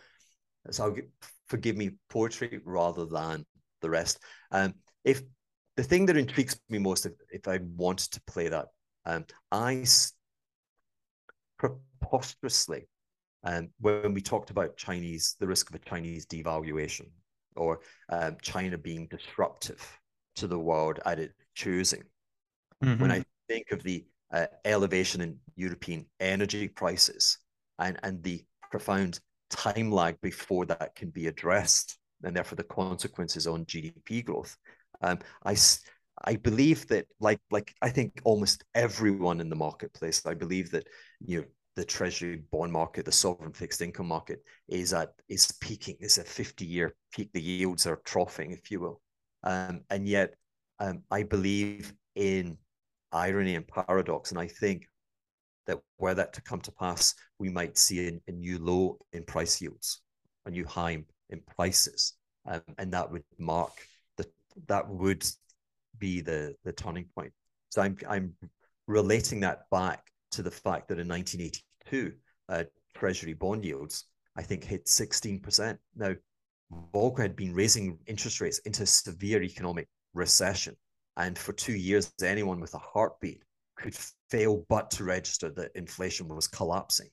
[0.70, 0.97] so
[1.49, 3.47] forgive me poetry rather than
[3.80, 4.18] the rest.
[4.51, 4.74] Um,
[5.05, 5.22] if
[5.76, 8.66] the thing that intrigues me most, if, if I wanted to play that,
[9.07, 9.84] um, I
[11.59, 12.88] preposterously,
[13.45, 17.07] um, when we talked about Chinese, the risk of a Chinese devaluation
[17.57, 19.82] or um, China being disruptive
[20.36, 22.02] to the world at its choosing,
[22.82, 23.00] mm-hmm.
[23.00, 27.38] when I think of the uh, elevation in European energy prices
[27.78, 33.46] and, and the profound time lag before that can be addressed, and therefore the consequences
[33.46, 34.57] on GDP growth.
[35.00, 35.57] Um, I
[36.24, 40.86] I believe that like like I think almost everyone in the marketplace, I believe that
[41.24, 41.46] you know
[41.77, 45.97] the treasury bond market, the sovereign fixed income market is at is peaking.
[46.01, 47.31] It's a 50 year peak.
[47.33, 49.01] The yields are troughing, if you will.
[49.43, 50.35] Um, and yet
[50.79, 52.57] um, I believe in
[53.12, 54.31] irony and paradox.
[54.31, 54.87] And I think
[55.66, 59.25] that were that to come to pass, we might see a, a new low in
[59.25, 60.03] price yields,
[60.47, 62.14] a new high in prices.
[62.47, 63.72] Um, and that would mark
[64.16, 64.27] the
[64.68, 65.25] that would
[65.99, 67.33] be the the turning point.
[67.70, 68.35] So I'm I'm
[68.87, 70.03] relating that back
[70.35, 72.12] to the fact that in 1982,
[72.49, 72.64] uh,
[72.95, 74.07] Treasury bond yields
[74.37, 75.78] I think hit 16%.
[75.97, 76.14] Now,
[76.93, 80.76] Volcker had been raising interest rates into severe economic recession,
[81.16, 83.45] and for two years, anyone with a heartbeat
[83.76, 83.95] could
[84.30, 87.09] fail but to register that inflation was collapsing,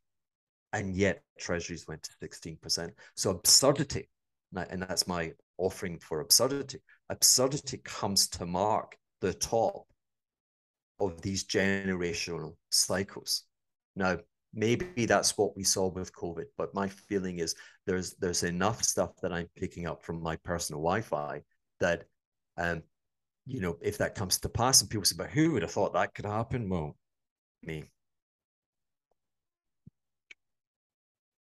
[0.73, 2.91] and yet Treasuries went to 16%.
[3.15, 4.09] So absurdity
[4.53, 6.79] and that's my offering for absurdity.
[7.09, 9.85] Absurdity comes to mark the top
[11.01, 13.43] of these generational cycles.
[13.95, 14.17] Now,
[14.53, 19.11] maybe that's what we saw with COVID, but my feeling is there's there's enough stuff
[19.21, 21.41] that I'm picking up from my personal Wi-Fi
[21.79, 22.03] that
[22.57, 22.83] um
[23.45, 25.93] you know if that comes to pass and people say, but who would have thought
[25.93, 26.69] that could happen?
[26.69, 26.95] Well,
[27.63, 27.89] me.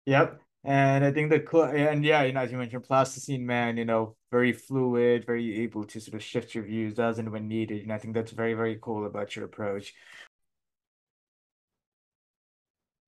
[0.06, 0.40] Yep.
[0.64, 4.15] And I think the and yeah, you know, as you mentioned, plasticine man, you know,
[4.30, 7.82] very fluid, very able to sort of shift your views as and when needed.
[7.82, 9.94] And I think that's very, very cool about your approach.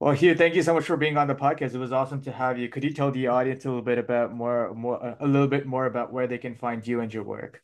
[0.01, 1.75] Well, Hugh, thank you so much for being on the podcast.
[1.75, 2.69] It was awesome to have you.
[2.69, 5.87] Could you tell the audience a little bit about more, more, a little bit more
[5.87, 7.63] about where they can find you and your work?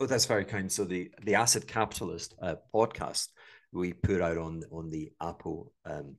[0.00, 0.70] Oh, that's very kind.
[0.72, 3.28] So the the Acid Capitalist uh, podcast
[3.72, 6.16] we put out on on the Apple um,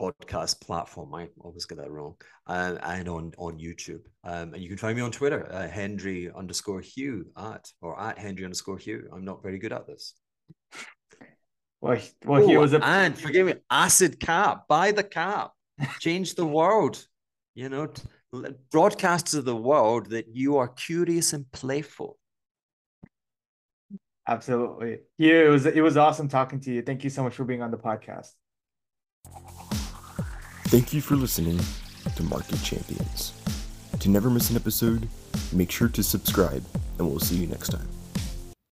[0.00, 1.14] podcast platform.
[1.14, 2.16] I always get that wrong.
[2.46, 4.02] Uh, and on on YouTube.
[4.24, 8.18] Um, and you can find me on Twitter, uh, Hendry underscore Hugh at or at
[8.18, 9.08] Hendry underscore Hugh.
[9.12, 10.14] I'm not very good at this.
[11.80, 14.66] Well, well, oh, he was a and forgive me, acid cap.
[14.68, 15.52] Buy the cap.
[16.00, 17.06] Change the world.
[17.54, 17.92] You know,
[18.70, 22.18] broadcast to the world that you are curious and playful.
[24.26, 25.00] Absolutely.
[25.18, 26.82] Yeah, it was it was awesome talking to you.
[26.82, 28.30] Thank you so much for being on the podcast.
[30.74, 31.60] Thank you for listening
[32.16, 33.32] to Market Champions.
[34.00, 35.08] To never miss an episode,
[35.52, 36.64] make sure to subscribe,
[36.98, 37.93] and we'll see you next time.